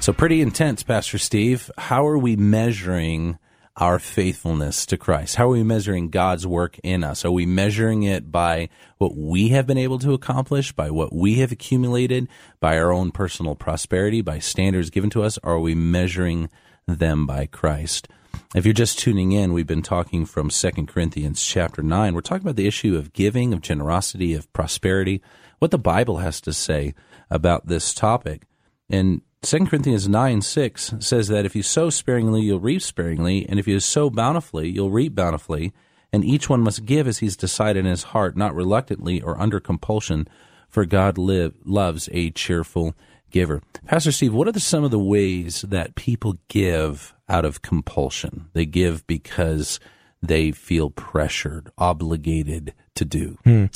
So, 0.00 0.12
pretty 0.12 0.40
intense, 0.40 0.82
Pastor 0.82 1.18
Steve. 1.18 1.70
How 1.78 2.06
are 2.06 2.18
we 2.18 2.34
measuring 2.34 3.38
our 3.76 3.98
faithfulness 3.98 4.84
to 4.86 4.96
Christ? 4.96 5.36
How 5.36 5.46
are 5.46 5.52
we 5.52 5.62
measuring 5.62 6.10
God's 6.10 6.46
work 6.46 6.78
in 6.82 7.02
us? 7.02 7.24
Are 7.24 7.30
we 7.30 7.46
measuring 7.46 8.02
it 8.02 8.30
by 8.30 8.68
what 8.98 9.16
we 9.16 9.48
have 9.48 9.66
been 9.66 9.78
able 9.78 9.98
to 10.00 10.12
accomplish, 10.12 10.72
by 10.72 10.90
what 10.90 11.12
we 11.12 11.36
have 11.36 11.52
accumulated, 11.52 12.28
by 12.60 12.78
our 12.78 12.92
own 12.92 13.10
personal 13.10 13.54
prosperity, 13.54 14.20
by 14.20 14.38
standards 14.38 14.90
given 14.90 15.10
to 15.10 15.22
us? 15.22 15.38
Are 15.42 15.58
we 15.58 15.74
measuring 15.74 16.50
them 16.86 17.26
by 17.26 17.46
Christ? 17.46 18.08
If 18.54 18.66
you're 18.66 18.74
just 18.74 18.98
tuning 18.98 19.32
in, 19.32 19.54
we've 19.54 19.66
been 19.66 19.82
talking 19.82 20.26
from 20.26 20.50
2 20.50 20.70
Corinthians 20.86 21.42
chapter 21.42 21.82
9. 21.82 22.14
We're 22.14 22.20
talking 22.20 22.42
about 22.42 22.56
the 22.56 22.66
issue 22.66 22.96
of 22.96 23.14
giving, 23.14 23.54
of 23.54 23.62
generosity, 23.62 24.34
of 24.34 24.52
prosperity, 24.52 25.22
what 25.58 25.70
the 25.70 25.78
Bible 25.78 26.18
has 26.18 26.40
to 26.42 26.52
say 26.52 26.94
about 27.30 27.66
this 27.66 27.94
topic. 27.94 28.42
And 28.90 29.22
2 29.42 29.66
Corinthians 29.66 30.08
9 30.08 30.40
6 30.40 30.94
says 31.00 31.26
that 31.28 31.44
if 31.44 31.56
you 31.56 31.62
sow 31.64 31.90
sparingly, 31.90 32.42
you'll 32.42 32.60
reap 32.60 32.80
sparingly, 32.80 33.44
and 33.48 33.58
if 33.58 33.66
you 33.66 33.80
sow 33.80 34.08
bountifully, 34.08 34.68
you'll 34.68 34.90
reap 34.90 35.16
bountifully. 35.16 35.72
And 36.12 36.24
each 36.24 36.48
one 36.48 36.60
must 36.60 36.84
give 36.84 37.08
as 37.08 37.18
he's 37.18 37.36
decided 37.36 37.84
in 37.84 37.90
his 37.90 38.04
heart, 38.04 38.36
not 38.36 38.54
reluctantly 38.54 39.20
or 39.20 39.40
under 39.40 39.58
compulsion, 39.58 40.28
for 40.68 40.84
God 40.84 41.18
live, 41.18 41.54
loves 41.64 42.08
a 42.12 42.30
cheerful 42.30 42.94
giver. 43.30 43.62
Pastor 43.86 44.12
Steve, 44.12 44.32
what 44.32 44.46
are 44.46 44.52
the, 44.52 44.60
some 44.60 44.84
of 44.84 44.90
the 44.90 44.98
ways 44.98 45.62
that 45.62 45.96
people 45.96 46.36
give 46.48 47.14
out 47.28 47.44
of 47.44 47.62
compulsion? 47.62 48.48
They 48.52 48.66
give 48.66 49.06
because 49.06 49.80
they 50.22 50.52
feel 50.52 50.90
pressured, 50.90 51.70
obligated 51.78 52.74
to 52.94 53.04
do. 53.04 53.38
Hmm. 53.44 53.66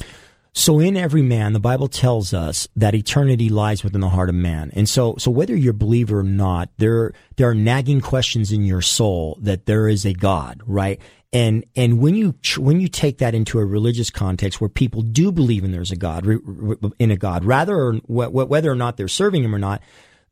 So 0.58 0.80
in 0.80 0.96
every 0.96 1.20
man, 1.20 1.52
the 1.52 1.60
Bible 1.60 1.86
tells 1.86 2.32
us 2.32 2.66
that 2.76 2.94
eternity 2.94 3.50
lies 3.50 3.84
within 3.84 4.00
the 4.00 4.08
heart 4.08 4.30
of 4.30 4.34
man. 4.34 4.70
And 4.72 4.88
so, 4.88 5.14
so 5.18 5.30
whether 5.30 5.54
you're 5.54 5.72
a 5.72 5.74
believer 5.74 6.20
or 6.20 6.22
not, 6.22 6.70
there, 6.78 7.12
there 7.36 7.50
are 7.50 7.54
nagging 7.54 8.00
questions 8.00 8.50
in 8.50 8.64
your 8.64 8.80
soul 8.80 9.36
that 9.42 9.66
there 9.66 9.86
is 9.86 10.06
a 10.06 10.14
God, 10.14 10.62
right? 10.66 10.98
And, 11.30 11.66
and 11.76 12.00
when 12.00 12.14
you, 12.14 12.36
when 12.56 12.80
you 12.80 12.88
take 12.88 13.18
that 13.18 13.34
into 13.34 13.58
a 13.58 13.66
religious 13.66 14.08
context 14.08 14.58
where 14.58 14.70
people 14.70 15.02
do 15.02 15.30
believe 15.30 15.62
in 15.62 15.72
there's 15.72 15.90
a 15.90 15.96
God, 15.96 16.26
in 16.98 17.10
a 17.10 17.18
God, 17.18 17.44
rather, 17.44 17.92
whether 18.06 18.72
or 18.72 18.76
not 18.76 18.96
they're 18.96 19.08
serving 19.08 19.44
him 19.44 19.54
or 19.54 19.58
not, 19.58 19.82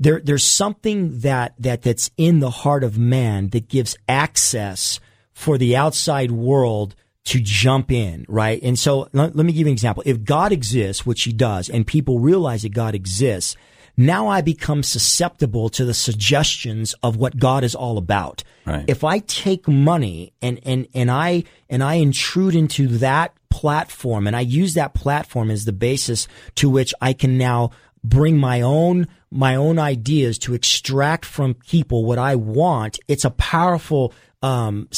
there, 0.00 0.22
there's 0.24 0.42
something 0.42 1.18
that, 1.18 1.54
that, 1.58 1.82
that's 1.82 2.10
in 2.16 2.40
the 2.40 2.50
heart 2.50 2.82
of 2.82 2.96
man 2.96 3.50
that 3.50 3.68
gives 3.68 3.94
access 4.08 5.00
for 5.34 5.58
the 5.58 5.76
outside 5.76 6.30
world 6.30 6.94
to 7.26 7.40
jump 7.40 7.90
in, 7.90 8.26
right? 8.28 8.62
And 8.62 8.78
so 8.78 9.08
let, 9.12 9.34
let, 9.34 9.46
me 9.46 9.52
give 9.52 9.60
you 9.60 9.66
an 9.66 9.72
example. 9.72 10.02
If 10.06 10.24
God 10.24 10.52
exists, 10.52 11.06
which 11.06 11.22
he 11.22 11.32
does, 11.32 11.68
and 11.70 11.86
people 11.86 12.18
realize 12.18 12.62
that 12.62 12.74
God 12.74 12.94
exists, 12.94 13.56
now 13.96 14.28
I 14.28 14.40
become 14.40 14.82
susceptible 14.82 15.68
to 15.70 15.84
the 15.84 15.94
suggestions 15.94 16.94
of 17.02 17.16
what 17.16 17.38
God 17.38 17.64
is 17.64 17.74
all 17.74 17.96
about. 17.96 18.42
Right. 18.66 18.84
If 18.88 19.04
I 19.04 19.20
take 19.20 19.68
money 19.68 20.32
and, 20.42 20.60
and, 20.64 20.86
and 20.94 21.10
I, 21.10 21.44
and 21.70 21.82
I 21.82 21.94
intrude 21.94 22.54
into 22.54 22.88
that 22.98 23.32
platform 23.48 24.26
and 24.26 24.34
I 24.34 24.40
use 24.40 24.74
that 24.74 24.94
platform 24.94 25.50
as 25.50 25.64
the 25.64 25.72
basis 25.72 26.26
to 26.56 26.68
which 26.68 26.92
I 27.00 27.12
can 27.12 27.38
now 27.38 27.70
bring 28.02 28.36
my 28.36 28.60
own 28.60 29.06
my 29.30 29.56
own 29.56 29.80
ideas 29.80 30.38
to 30.38 30.54
extract 30.54 31.24
from 31.24 31.54
people 31.54 32.04
what 32.04 32.18
I 32.18 32.36
want, 32.36 33.00
it's 33.08 33.24
a 33.24 33.30
powerful 33.30 34.12
um, 34.42 34.88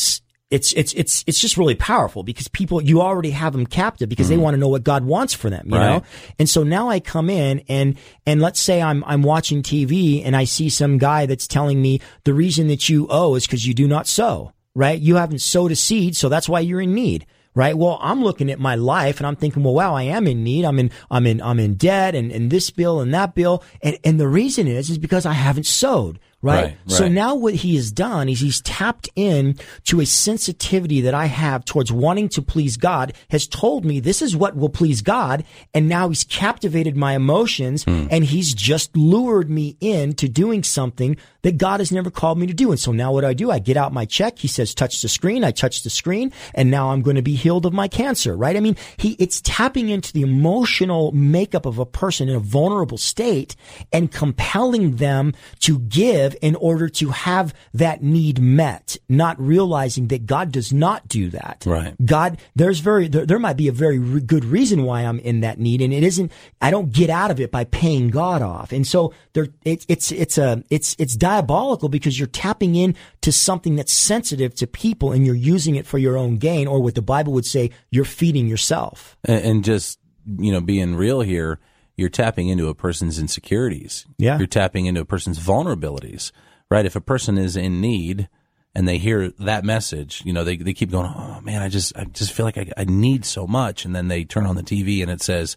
it's 0.51 0.73
it's 0.75 0.93
it's 0.93 1.25
it's 1.27 1.41
just 1.41 1.57
really 1.57 1.75
powerful 1.75 2.23
because 2.23 2.47
people 2.49 2.81
you 2.81 3.01
already 3.01 3.31
have 3.31 3.53
them 3.53 3.67
captive 3.67 4.09
because 4.09 4.27
mm. 4.27 4.31
they 4.31 4.37
want 4.37 4.55
to 4.55 4.59
know 4.59 4.69
what 4.69 4.85
God 4.85 5.05
wants 5.05 5.35
for 5.35 5.51
them, 5.51 5.67
you 5.67 5.77
right. 5.77 5.97
know. 5.97 6.03
And 6.39 6.49
so 6.49 6.63
now 6.63 6.89
I 6.89 7.01
come 7.01 7.29
in 7.29 7.65
and 7.69 7.99
and 8.27 8.41
let's 8.41 8.61
say 8.61 8.81
I'm 8.81 9.03
I'm 9.05 9.23
watching 9.23 9.63
TV 9.63 10.23
and 10.25 10.37
I 10.37 10.45
see 10.45 10.69
some 10.69 10.99
guy 10.99 11.27
that's 11.27 11.49
telling 11.49 11.83
me 11.83 12.01
the 12.25 12.33
reason 12.33 12.69
that 12.69 12.89
you 12.89 13.09
owe 13.11 13.35
is 13.35 13.47
because 13.47 13.67
you 13.67 13.75
do 13.75 13.89
not 13.89 14.07
sow, 14.07 14.53
right? 14.75 15.01
You 15.01 15.17
haven't 15.17 15.41
sowed 15.41 15.73
a 15.73 15.77
seed, 15.77 16.17
so 16.17 16.29
that's 16.29 16.49
why 16.49 16.61
you're 16.61 16.81
in 16.81 16.95
need 16.95 17.27
right? 17.57 17.77
Well, 17.77 17.99
I'm 18.03 18.23
looking 18.23 18.51
at 18.51 18.61
my 18.61 18.75
life 18.75 19.17
and 19.17 19.27
I'm 19.27 19.35
thinking, 19.35 19.65
well, 19.65 19.73
wow, 19.73 19.95
I 19.95 20.03
am 20.03 20.27
in 20.27 20.45
need. 20.45 20.67
I'm 20.67 20.79
in, 20.79 20.91
I'm 21.11 21.27
in, 21.27 21.41
I'm 21.41 21.59
in 21.59 21.75
debt 21.75 22.15
and, 22.15 22.31
and 22.31 22.51
this 22.51 22.71
bill 22.71 23.01
and 23.01 23.15
that 23.15 23.35
bill. 23.35 23.65
And, 23.81 23.99
and 24.05 24.21
the 24.21 24.29
reason 24.29 24.69
is, 24.69 24.91
is 24.91 24.99
because 24.99 25.25
I 25.25 25.33
haven't 25.33 25.65
sowed. 25.65 26.21
Right? 26.47 26.65
right? 26.65 26.77
So 26.87 27.09
now 27.09 27.35
what 27.35 27.55
he 27.55 27.77
has 27.77 27.91
done 27.91 28.29
is 28.29 28.41
he's 28.41 28.61
tapped 28.61 29.09
in 29.17 29.57
to 29.85 30.01
a 30.01 30.07
sensitivity 30.07 31.01
that 31.03 31.15
I 31.15 31.27
have 31.27 31.65
towards 31.65 31.93
wanting 31.93 32.29
to 32.31 32.43
please 32.43 32.77
God, 32.77 33.13
has 33.31 33.47
told 33.47 33.85
me 33.85 34.01
this 34.01 34.23
is 34.23 34.37
what 34.37 34.57
will 34.57 34.69
please 34.69 35.03
God. 35.03 35.45
And 35.75 35.89
now 35.89 36.09
he's 36.09 36.25
captivated 36.25 36.97
my 36.97 37.15
emotions 37.15 37.85
hmm. 37.85 38.07
and 38.11 38.25
he's 38.25 38.55
just 38.55 38.97
lured 38.97 39.51
me 39.51 39.77
into 39.81 40.29
doing 40.29 40.63
something 40.63 41.17
that 41.47 41.59
God 41.59 41.79
has 41.79 41.93
never 41.93 42.11
called 42.11 42.41
me 42.41 42.49
to 42.49 42.53
do. 42.53 42.73
And 42.73 42.81
so 42.81 42.91
now 42.91 43.13
what 43.13 43.21
do 43.21 43.29
I 43.29 43.33
do? 43.33 43.53
I 43.53 43.61
get 43.61 43.77
out 43.77 43.93
my 43.93 44.05
check. 44.05 44.41
He 44.41 44.49
says, 44.49 44.75
touch 44.75 45.01
the 45.01 45.09
screen. 45.09 45.45
I 45.45 45.53
touch 45.53 45.85
the 45.85 45.91
screen 45.91 46.33
and 46.55 46.73
now 46.73 46.91
I'm 46.91 47.03
going 47.03 47.15
to 47.15 47.23
be 47.23 47.37
healed 47.37 47.67
of 47.67 47.73
my 47.73 47.87
cancer, 47.87 48.37
right? 48.37 48.57
I 48.57 48.59
mean, 48.59 48.77
he, 48.97 49.13
it's 49.21 49.41
tapping 49.43 49.89
into 49.89 50.13
the 50.13 50.23
emotional 50.23 51.13
makeup 51.13 51.65
of 51.65 51.79
a 51.79 51.87
person 51.87 52.29
in 52.29 52.35
a 52.35 52.41
vulnerable 52.41 52.99
state 52.99 53.55
and 53.93 54.11
compelling 54.11 54.97
them 54.97 55.35
to 55.61 55.79
give 55.79 56.35
in 56.43 56.57
order 56.57 56.89
to 56.89 57.11
have 57.11 57.55
that 57.73 58.03
need 58.03 58.41
met, 58.41 58.97
not 59.09 59.41
realizing 59.41 60.09
that 60.09 60.27
God 60.27 60.51
does 60.51 60.73
not 60.73 61.07
do 61.07 61.31
that. 61.31 61.63
Right. 61.65 61.95
God, 62.05 62.39
there's 62.57 62.81
very, 62.81 63.07
there, 63.07 63.25
there 63.25 63.39
might 63.39 63.57
be 63.57 63.69
a 63.69 63.73
very 63.73 64.01
re- 64.01 64.21
good 64.21 64.45
reason 64.45 64.83
why 64.83 65.03
I'm 65.03 65.21
in 65.21 65.43
that 65.43 65.61
need. 65.61 65.81
And 65.81 65.93
it 65.93 66.03
isn't, 66.03 66.33
I 66.61 66.73
don't 66.73 66.93
get 66.93 67.09
out 67.09 67.31
of 67.31 67.39
it 67.39 67.53
by 67.53 67.63
paying 67.63 68.09
God 68.09 68.43
off. 68.43 68.73
And 68.73 68.85
so 68.85 69.15
there, 69.33 69.47
it, 69.63 69.87
it's, 69.87 70.11
it's 70.11 70.39
a, 70.39 70.65
it's, 70.71 70.97
it's 70.99 71.15
diabolical 71.37 71.89
because 71.89 72.19
you're 72.19 72.27
tapping 72.27 72.75
in 72.75 72.95
to 73.21 73.31
something 73.31 73.77
that's 73.77 73.93
sensitive 73.93 74.55
to 74.55 74.67
people 74.67 75.13
and 75.13 75.27
you're 75.27 75.35
using 75.35 75.77
it 75.77 75.87
for 75.87 75.99
your 75.99 76.17
own 76.17 76.39
gain 76.39 76.67
or 76.67 76.81
what 76.81 76.95
the 76.95 77.03
Bible 77.03 77.33
would 77.33 77.45
say, 77.45 77.71
you're 77.91 78.05
feeding 78.05 78.47
yourself. 78.47 79.17
and, 79.25 79.65
just, 79.65 79.99
you 80.39 80.53
know, 80.53 80.61
being 80.61 80.95
real 80.95 81.21
here, 81.21 81.59
you're 81.97 82.09
tapping 82.09 82.49
into 82.49 82.69
a 82.69 82.75
person's 82.75 83.19
insecurities. 83.19 84.07
Yeah. 84.19 84.39
You're 84.39 84.47
tapping 84.47 84.87
into 84.87 85.01
a 85.01 85.05
person's 85.05 85.39
vulnerabilities, 85.39 86.33
right? 86.71 86.87
If 86.87 86.97
a 86.97 87.01
person 87.01 87.39
is 87.39 87.57
in 87.57 87.81
need 87.81 88.29
and 88.75 88.87
they 88.87 88.99
hear 88.99 89.31
that 89.39 89.65
message, 89.65 90.23
you 90.25 90.33
know, 90.33 90.45
they, 90.45 90.57
they 90.57 90.75
keep 90.75 90.91
going, 90.91 91.11
Oh 91.15 91.41
man, 91.43 91.63
I 91.63 91.69
just, 91.69 91.97
I 91.97 92.05
just 92.05 92.33
feel 92.33 92.45
like 92.47 92.59
I, 92.59 92.71
I 92.77 92.85
need 92.85 93.25
so 93.25 93.47
much. 93.47 93.85
And 93.85 93.95
then 93.95 94.09
they 94.09 94.25
turn 94.25 94.47
on 94.47 94.57
the 94.57 94.63
TV 94.63 95.03
and 95.03 95.11
it 95.11 95.23
says, 95.23 95.57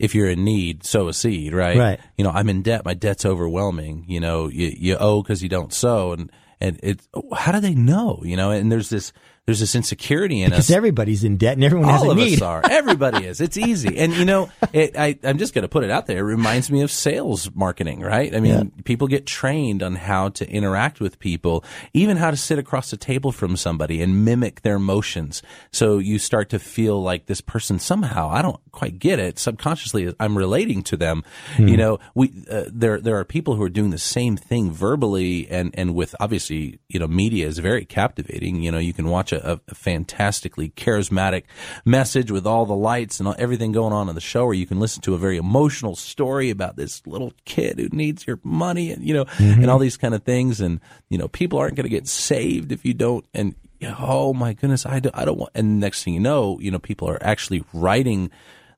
if 0.00 0.14
you're 0.14 0.30
in 0.30 0.42
need, 0.44 0.82
sow 0.82 1.08
a 1.08 1.12
seed, 1.12 1.52
right? 1.52 1.76
Right. 1.76 2.00
You 2.16 2.24
know, 2.24 2.30
I'm 2.30 2.48
in 2.48 2.62
debt. 2.62 2.86
My 2.86 2.94
debt's 2.94 3.26
overwhelming. 3.26 4.06
You 4.08 4.18
know, 4.18 4.48
you, 4.48 4.72
you 4.74 4.96
owe 4.96 5.22
because 5.22 5.42
you 5.42 5.50
don't 5.50 5.74
sow. 5.74 6.12
And, 6.12 6.32
and 6.58 6.80
it, 6.82 7.06
how 7.36 7.52
do 7.52 7.60
they 7.60 7.74
know? 7.74 8.22
You 8.24 8.34
know, 8.38 8.50
and 8.50 8.72
there's 8.72 8.88
this, 8.88 9.12
there's 9.50 9.58
this 9.58 9.74
insecurity 9.74 10.42
in 10.42 10.50
because 10.50 10.60
us. 10.60 10.66
Because 10.68 10.76
everybody's 10.76 11.24
in 11.24 11.36
debt 11.36 11.54
and 11.54 11.64
everyone 11.64 11.88
All 11.88 11.94
has 11.96 12.04
a 12.04 12.10
of 12.10 12.16
need. 12.18 12.34
us 12.34 12.42
are. 12.42 12.62
Everybody 12.70 13.26
is. 13.26 13.40
It's 13.40 13.56
easy. 13.56 13.98
And 13.98 14.14
you 14.14 14.24
know, 14.24 14.48
it, 14.72 14.96
I, 14.96 15.18
I'm 15.24 15.38
just 15.38 15.54
going 15.54 15.62
to 15.62 15.68
put 15.68 15.82
it 15.82 15.90
out 15.90 16.06
there. 16.06 16.18
It 16.18 16.22
reminds 16.22 16.70
me 16.70 16.82
of 16.82 16.90
sales 16.92 17.52
marketing, 17.52 17.98
right? 17.98 18.32
I 18.32 18.38
mean, 18.38 18.52
yeah. 18.52 18.82
people 18.84 19.08
get 19.08 19.26
trained 19.26 19.82
on 19.82 19.96
how 19.96 20.28
to 20.28 20.48
interact 20.48 21.00
with 21.00 21.18
people, 21.18 21.64
even 21.92 22.16
how 22.16 22.30
to 22.30 22.36
sit 22.36 22.60
across 22.60 22.92
the 22.92 22.96
table 22.96 23.32
from 23.32 23.56
somebody 23.56 24.00
and 24.00 24.24
mimic 24.24 24.62
their 24.62 24.78
motions. 24.78 25.42
So 25.72 25.98
you 25.98 26.20
start 26.20 26.48
to 26.50 26.60
feel 26.60 27.02
like 27.02 27.26
this 27.26 27.40
person 27.40 27.80
somehow, 27.80 28.30
I 28.30 28.42
don't 28.42 28.60
quite 28.70 29.00
get 29.00 29.18
it. 29.18 29.40
Subconsciously, 29.40 30.14
I'm 30.20 30.38
relating 30.38 30.84
to 30.84 30.96
them. 30.96 31.24
Hmm. 31.56 31.66
You 31.66 31.76
know, 31.76 31.98
we, 32.14 32.32
uh, 32.48 32.66
there, 32.68 33.00
there 33.00 33.18
are 33.18 33.24
people 33.24 33.56
who 33.56 33.64
are 33.64 33.68
doing 33.68 33.90
the 33.90 33.98
same 33.98 34.36
thing 34.36 34.70
verbally 34.70 35.48
and, 35.50 35.74
and 35.74 35.96
with 35.96 36.14
obviously, 36.20 36.78
you 36.88 37.00
know, 37.00 37.08
media 37.08 37.48
is 37.48 37.58
very 37.58 37.84
captivating. 37.84 38.62
You 38.62 38.70
know, 38.70 38.78
you 38.78 38.92
can 38.92 39.08
watch 39.08 39.32
a 39.32 39.39
a, 39.42 39.60
a, 39.68 39.74
fantastically 39.74 40.70
charismatic 40.70 41.44
message 41.84 42.30
with 42.30 42.46
all 42.46 42.66
the 42.66 42.74
lights 42.74 43.20
and 43.20 43.34
everything 43.38 43.72
going 43.72 43.92
on 43.92 44.08
in 44.08 44.14
the 44.14 44.20
show, 44.20 44.44
or 44.44 44.54
you 44.54 44.66
can 44.66 44.80
listen 44.80 45.02
to 45.02 45.14
a 45.14 45.18
very 45.18 45.36
emotional 45.36 45.96
story 45.96 46.50
about 46.50 46.76
this 46.76 47.06
little 47.06 47.32
kid 47.44 47.78
who 47.78 47.88
needs 47.88 48.26
your 48.26 48.38
money 48.42 48.90
and, 48.90 49.04
you 49.04 49.14
know, 49.14 49.24
mm-hmm. 49.24 49.62
and 49.62 49.70
all 49.70 49.78
these 49.78 49.96
kind 49.96 50.14
of 50.14 50.22
things. 50.22 50.60
And, 50.60 50.80
you 51.08 51.18
know, 51.18 51.28
people 51.28 51.58
aren't 51.58 51.76
going 51.76 51.84
to 51.84 51.90
get 51.90 52.08
saved 52.08 52.72
if 52.72 52.84
you 52.84 52.94
don't. 52.94 53.24
And, 53.34 53.54
oh 53.98 54.32
my 54.32 54.52
goodness, 54.52 54.86
I, 54.86 55.00
do, 55.00 55.10
I 55.14 55.24
don't 55.24 55.38
want, 55.38 55.52
and 55.54 55.80
next 55.80 56.04
thing 56.04 56.14
you 56.14 56.20
know, 56.20 56.58
you 56.60 56.70
know, 56.70 56.78
people 56.78 57.08
are 57.08 57.18
actually 57.22 57.64
writing 57.72 58.30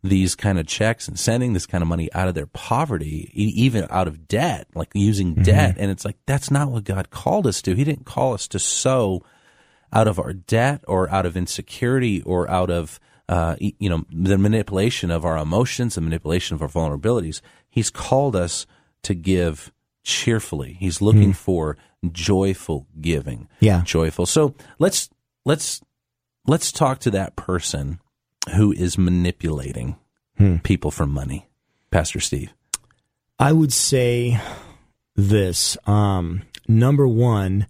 these 0.04 0.34
kind 0.34 0.58
of 0.58 0.66
checks 0.66 1.06
and 1.06 1.18
sending 1.18 1.52
this 1.52 1.66
kind 1.66 1.80
of 1.80 1.88
money 1.88 2.12
out 2.12 2.28
of 2.28 2.34
their 2.34 2.46
poverty, 2.46 3.30
even 3.34 3.86
out 3.88 4.08
of 4.08 4.26
debt, 4.26 4.66
like 4.74 4.90
using 4.94 5.32
mm-hmm. 5.32 5.42
debt. 5.42 5.76
And 5.78 5.90
it's 5.90 6.04
like, 6.04 6.16
that's 6.26 6.50
not 6.50 6.70
what 6.70 6.84
God 6.84 7.10
called 7.10 7.46
us 7.46 7.62
to. 7.62 7.74
He 7.74 7.84
didn't 7.84 8.06
call 8.06 8.34
us 8.34 8.48
to 8.48 8.58
sow 8.58 9.22
out 9.92 10.08
of 10.08 10.18
our 10.18 10.32
debt 10.32 10.82
or 10.88 11.10
out 11.10 11.26
of 11.26 11.36
insecurity 11.36 12.22
or 12.22 12.48
out 12.50 12.70
of 12.70 12.98
uh, 13.28 13.56
you 13.58 13.88
know 13.88 14.04
the 14.10 14.38
manipulation 14.38 15.10
of 15.10 15.24
our 15.24 15.36
emotions, 15.36 15.94
the 15.94 16.00
manipulation 16.00 16.54
of 16.54 16.62
our 16.62 16.68
vulnerabilities. 16.68 17.40
He's 17.68 17.90
called 17.90 18.36
us 18.36 18.66
to 19.02 19.14
give 19.14 19.72
cheerfully. 20.02 20.76
He's 20.78 21.00
looking 21.00 21.32
mm. 21.32 21.36
for 21.36 21.76
joyful 22.10 22.86
giving. 23.00 23.48
Yeah, 23.60 23.82
joyful. 23.84 24.26
So 24.26 24.54
let's 24.78 25.08
let's 25.44 25.80
let's 26.46 26.72
talk 26.72 26.98
to 27.00 27.10
that 27.12 27.36
person 27.36 28.00
who 28.56 28.72
is 28.72 28.98
manipulating 28.98 29.96
hmm. 30.36 30.56
people 30.58 30.90
for 30.90 31.06
money, 31.06 31.48
Pastor 31.90 32.18
Steve. 32.18 32.52
I 33.38 33.52
would 33.52 33.72
say 33.72 34.40
this. 35.14 35.76
Um, 35.86 36.42
number 36.68 37.06
one 37.06 37.66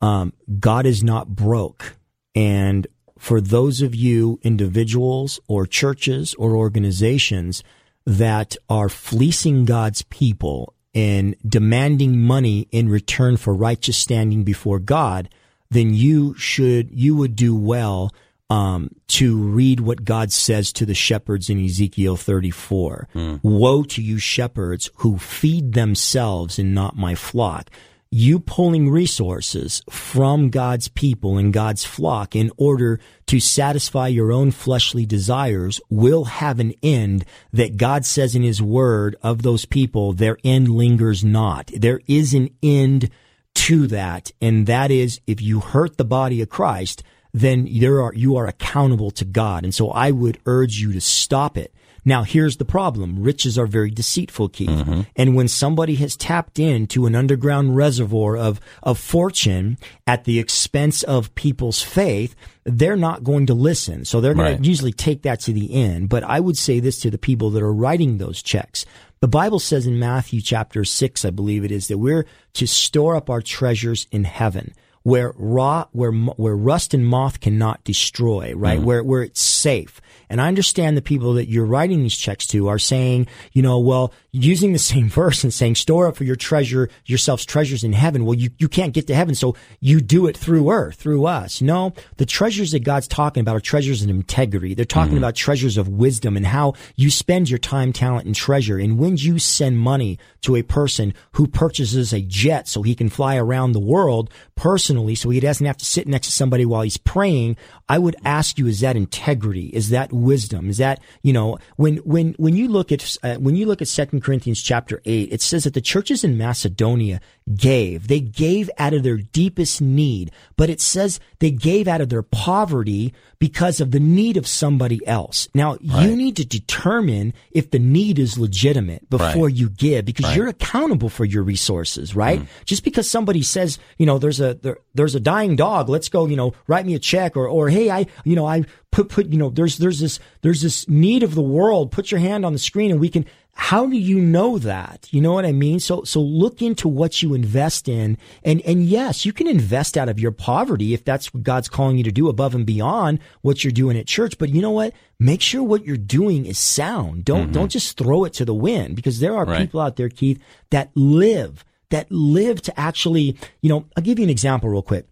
Um, 0.00 0.32
God 0.58 0.86
is 0.86 1.02
not 1.02 1.28
broke. 1.28 1.96
And 2.34 2.86
for 3.18 3.40
those 3.40 3.82
of 3.82 3.94
you 3.94 4.40
individuals 4.42 5.40
or 5.46 5.66
churches 5.66 6.34
or 6.34 6.56
organizations 6.56 7.62
that 8.06 8.56
are 8.68 8.88
fleecing 8.88 9.66
God's 9.66 10.02
people 10.02 10.74
and 10.94 11.36
demanding 11.46 12.18
money 12.18 12.66
in 12.72 12.88
return 12.88 13.36
for 13.36 13.54
righteous 13.54 13.96
standing 13.96 14.42
before 14.42 14.78
God, 14.78 15.28
then 15.70 15.94
you 15.94 16.34
should, 16.34 16.90
you 16.90 17.14
would 17.14 17.36
do 17.36 17.54
well 17.54 18.10
um, 18.48 18.90
to 19.06 19.36
read 19.38 19.80
what 19.80 20.04
God 20.04 20.32
says 20.32 20.72
to 20.72 20.84
the 20.84 20.94
shepherds 20.94 21.48
in 21.48 21.64
Ezekiel 21.64 22.16
34. 22.16 23.08
Mm. 23.14 23.40
Woe 23.42 23.84
to 23.84 24.02
you 24.02 24.18
shepherds 24.18 24.90
who 24.96 25.18
feed 25.18 25.74
themselves 25.74 26.58
and 26.58 26.74
not 26.74 26.96
my 26.96 27.14
flock. 27.14 27.70
You 28.12 28.40
pulling 28.40 28.90
resources 28.90 29.84
from 29.88 30.50
God's 30.50 30.88
people 30.88 31.38
and 31.38 31.52
God's 31.52 31.84
flock 31.84 32.34
in 32.34 32.50
order 32.56 32.98
to 33.26 33.38
satisfy 33.38 34.08
your 34.08 34.32
own 34.32 34.50
fleshly 34.50 35.06
desires 35.06 35.80
will 35.88 36.24
have 36.24 36.58
an 36.58 36.74
end 36.82 37.24
that 37.52 37.76
God 37.76 38.04
says 38.04 38.34
in 38.34 38.42
his 38.42 38.60
word 38.60 39.14
of 39.22 39.42
those 39.42 39.64
people, 39.64 40.12
their 40.12 40.38
end 40.42 40.70
lingers 40.70 41.22
not. 41.22 41.70
There 41.72 42.00
is 42.08 42.34
an 42.34 42.50
end 42.64 43.10
to 43.54 43.86
that. 43.86 44.32
And 44.40 44.66
that 44.66 44.90
is 44.90 45.20
if 45.28 45.40
you 45.40 45.60
hurt 45.60 45.96
the 45.96 46.04
body 46.04 46.42
of 46.42 46.48
Christ, 46.48 47.04
then 47.32 47.68
there 47.78 48.02
are, 48.02 48.12
you 48.12 48.34
are 48.34 48.48
accountable 48.48 49.12
to 49.12 49.24
God. 49.24 49.62
And 49.62 49.72
so 49.72 49.88
I 49.90 50.10
would 50.10 50.40
urge 50.46 50.80
you 50.80 50.92
to 50.94 51.00
stop 51.00 51.56
it. 51.56 51.72
Now, 52.10 52.24
here's 52.24 52.56
the 52.56 52.64
problem. 52.64 53.22
Riches 53.22 53.56
are 53.56 53.68
very 53.68 53.88
deceitful, 53.88 54.48
Keith. 54.48 54.68
Mm-hmm. 54.68 55.02
And 55.14 55.36
when 55.36 55.46
somebody 55.46 55.94
has 55.94 56.16
tapped 56.16 56.58
into 56.58 57.06
an 57.06 57.14
underground 57.14 57.76
reservoir 57.76 58.36
of, 58.36 58.60
of 58.82 58.98
fortune 58.98 59.78
at 60.08 60.24
the 60.24 60.40
expense 60.40 61.04
of 61.04 61.32
people's 61.36 61.82
faith, 61.82 62.34
they're 62.64 62.96
not 62.96 63.22
going 63.22 63.46
to 63.46 63.54
listen. 63.54 64.04
So 64.04 64.20
they're 64.20 64.34
going 64.34 64.54
right. 64.54 64.60
to 64.60 64.68
usually 64.68 64.92
take 64.92 65.22
that 65.22 65.38
to 65.42 65.52
the 65.52 65.72
end. 65.72 66.08
But 66.08 66.24
I 66.24 66.40
would 66.40 66.58
say 66.58 66.80
this 66.80 66.98
to 67.02 67.12
the 67.12 67.16
people 67.16 67.50
that 67.50 67.62
are 67.62 67.72
writing 67.72 68.18
those 68.18 68.42
checks. 68.42 68.84
The 69.20 69.28
Bible 69.28 69.60
says 69.60 69.86
in 69.86 70.00
Matthew 70.00 70.40
chapter 70.40 70.84
6, 70.84 71.24
I 71.24 71.30
believe 71.30 71.64
it 71.64 71.70
is, 71.70 71.86
that 71.86 71.98
we're 71.98 72.26
to 72.54 72.66
store 72.66 73.14
up 73.14 73.30
our 73.30 73.40
treasures 73.40 74.08
in 74.10 74.24
heaven 74.24 74.74
where 75.02 75.32
raw, 75.36 75.86
where, 75.92 76.12
where 76.12 76.56
rust 76.56 76.92
and 76.92 77.06
moth 77.06 77.40
cannot 77.40 77.82
destroy, 77.84 78.52
right? 78.54 78.80
Mm. 78.80 78.84
Where, 78.84 79.04
where 79.04 79.22
it's 79.22 79.40
safe. 79.40 80.00
And 80.30 80.40
I 80.40 80.48
understand 80.48 80.96
the 80.96 81.02
people 81.02 81.34
that 81.34 81.48
you're 81.48 81.66
writing 81.66 82.02
these 82.02 82.16
checks 82.16 82.46
to 82.48 82.68
are 82.68 82.78
saying, 82.78 83.26
you 83.52 83.62
know, 83.62 83.78
well, 83.80 84.14
using 84.30 84.72
the 84.72 84.78
same 84.90 85.08
verse 85.08 85.42
and 85.42 85.52
saying, 85.52 85.74
store 85.74 86.06
up 86.06 86.16
for 86.16 86.24
your 86.24 86.36
treasure, 86.36 86.88
yourselves 87.04 87.44
treasures 87.44 87.84
in 87.84 87.92
heaven. 87.92 88.24
Well, 88.24 88.38
you, 88.38 88.50
you 88.58 88.68
can't 88.68 88.94
get 88.94 89.08
to 89.08 89.14
heaven. 89.14 89.34
So 89.34 89.56
you 89.80 90.00
do 90.00 90.26
it 90.28 90.36
through 90.36 90.70
earth, 90.70 90.96
through 90.96 91.26
us. 91.26 91.60
No, 91.60 91.92
the 92.16 92.26
treasures 92.26 92.70
that 92.70 92.84
God's 92.84 93.08
talking 93.08 93.40
about 93.40 93.56
are 93.56 93.60
treasures 93.60 94.02
of 94.02 94.08
integrity. 94.08 94.74
They're 94.74 94.84
talking 94.84 95.14
mm-hmm. 95.14 95.18
about 95.18 95.34
treasures 95.34 95.76
of 95.76 95.88
wisdom 95.88 96.36
and 96.36 96.46
how 96.46 96.74
you 96.96 97.10
spend 97.10 97.50
your 97.50 97.58
time, 97.58 97.92
talent, 97.92 98.26
and 98.26 98.34
treasure. 98.34 98.78
And 98.78 98.98
when 98.98 99.16
you 99.16 99.38
send 99.38 99.78
money 99.78 100.18
to 100.42 100.56
a 100.56 100.62
person 100.62 101.12
who 101.32 101.46
purchases 101.46 102.12
a 102.12 102.22
jet 102.22 102.68
so 102.68 102.82
he 102.82 102.94
can 102.94 103.08
fly 103.08 103.36
around 103.36 103.72
the 103.72 103.80
world 103.80 104.30
personally, 104.54 105.14
so 105.14 105.30
he 105.30 105.40
doesn't 105.40 105.66
have 105.66 105.76
to 105.78 105.84
sit 105.84 106.06
next 106.06 106.28
to 106.28 106.32
somebody 106.32 106.64
while 106.64 106.82
he's 106.82 106.96
praying, 106.96 107.56
I 107.88 107.98
would 107.98 108.16
ask 108.24 108.58
you, 108.58 108.66
is 108.66 108.80
that 108.80 108.96
integrity? 108.96 109.66
Is 109.66 109.90
that 109.90 110.12
wisdom? 110.20 110.68
Is 110.68 110.78
that, 110.78 111.00
you 111.22 111.32
know, 111.32 111.58
when, 111.76 111.96
when, 111.98 112.34
when 112.38 112.56
you 112.56 112.68
look 112.68 112.92
at, 112.92 113.16
uh, 113.22 113.36
when 113.36 113.56
you 113.56 113.66
look 113.66 113.82
at 113.82 113.88
Second 113.88 114.22
Corinthians 114.22 114.62
chapter 114.62 115.00
8, 115.04 115.32
it 115.32 115.42
says 115.42 115.64
that 115.64 115.74
the 115.74 115.80
churches 115.80 116.24
in 116.24 116.38
Macedonia 116.38 117.20
gave. 117.54 118.08
They 118.08 118.20
gave 118.20 118.70
out 118.78 118.94
of 118.94 119.02
their 119.02 119.16
deepest 119.16 119.80
need, 119.80 120.30
but 120.56 120.70
it 120.70 120.80
says 120.80 121.20
they 121.38 121.50
gave 121.50 121.88
out 121.88 122.00
of 122.00 122.08
their 122.08 122.22
poverty 122.22 123.12
because 123.38 123.80
of 123.80 123.90
the 123.90 124.00
need 124.00 124.36
of 124.36 124.46
somebody 124.46 125.04
else. 125.06 125.48
Now, 125.54 125.78
right. 125.82 126.04
you 126.06 126.14
need 126.14 126.36
to 126.36 126.44
determine 126.44 127.32
if 127.50 127.70
the 127.70 127.78
need 127.78 128.18
is 128.18 128.38
legitimate 128.38 129.08
before 129.08 129.46
right. 129.46 129.54
you 129.54 129.70
give 129.70 130.04
because 130.04 130.26
right. 130.26 130.36
you're 130.36 130.48
accountable 130.48 131.08
for 131.08 131.24
your 131.24 131.42
resources, 131.42 132.14
right? 132.14 132.40
Mm. 132.40 132.46
Just 132.66 132.84
because 132.84 133.10
somebody 133.10 133.42
says, 133.42 133.78
you 133.98 134.06
know, 134.06 134.18
there's 134.18 134.40
a 134.40 134.54
there, 134.54 134.78
there's 134.94 135.14
a 135.14 135.20
dying 135.20 135.56
dog, 135.56 135.88
let's 135.88 136.08
go, 136.08 136.26
you 136.26 136.36
know, 136.36 136.52
write 136.66 136.86
me 136.86 136.94
a 136.94 136.98
check 136.98 137.36
or 137.36 137.48
or 137.48 137.70
hey, 137.70 137.90
I, 137.90 138.06
you 138.24 138.36
know, 138.36 138.46
I 138.46 138.64
put 138.90 139.08
put, 139.08 139.28
you 139.28 139.38
know, 139.38 139.50
there's 139.50 139.78
there's 139.78 140.00
this 140.00 140.18
there's 140.42 140.62
this 140.62 140.88
need 140.88 141.22
of 141.22 141.34
the 141.34 141.42
world. 141.42 141.90
Put 141.92 142.10
your 142.10 142.20
hand 142.20 142.44
on 142.44 142.52
the 142.52 142.58
screen 142.58 142.90
and 142.90 143.00
we 143.00 143.08
can 143.08 143.26
how 143.62 143.86
do 143.86 143.96
you 143.96 144.18
know 144.18 144.58
that? 144.58 145.06
You 145.10 145.20
know 145.20 145.34
what 145.34 145.44
I 145.44 145.52
mean? 145.52 145.80
So, 145.80 146.02
so 146.04 146.20
look 146.20 146.62
into 146.62 146.88
what 146.88 147.22
you 147.22 147.34
invest 147.34 147.88
in. 147.88 148.16
And, 148.42 148.62
and 148.62 148.84
yes, 148.84 149.26
you 149.26 149.34
can 149.34 149.46
invest 149.46 149.98
out 149.98 150.08
of 150.08 150.18
your 150.18 150.32
poverty 150.32 150.94
if 150.94 151.04
that's 151.04 151.34
what 151.34 151.42
God's 151.42 151.68
calling 151.68 151.98
you 151.98 152.04
to 152.04 152.10
do 152.10 152.28
above 152.30 152.54
and 152.54 152.64
beyond 152.64 153.18
what 153.42 153.62
you're 153.62 153.70
doing 153.70 153.98
at 153.98 154.06
church. 154.06 154.38
But 154.38 154.48
you 154.48 154.62
know 154.62 154.70
what? 154.70 154.94
Make 155.18 155.42
sure 155.42 155.62
what 155.62 155.84
you're 155.84 155.98
doing 155.98 156.46
is 156.46 156.58
sound. 156.58 157.26
Don't, 157.26 157.44
mm-hmm. 157.44 157.52
don't 157.52 157.70
just 157.70 157.98
throw 157.98 158.24
it 158.24 158.32
to 158.34 158.46
the 158.46 158.54
wind 158.54 158.96
because 158.96 159.20
there 159.20 159.36
are 159.36 159.44
right. 159.44 159.58
people 159.58 159.80
out 159.80 159.96
there, 159.96 160.08
Keith, 160.08 160.42
that 160.70 160.90
live, 160.94 161.62
that 161.90 162.10
live 162.10 162.62
to 162.62 162.80
actually, 162.80 163.36
you 163.60 163.68
know, 163.68 163.84
I'll 163.94 164.02
give 164.02 164.18
you 164.18 164.24
an 164.24 164.30
example 164.30 164.70
real 164.70 164.80
quick 164.80 165.06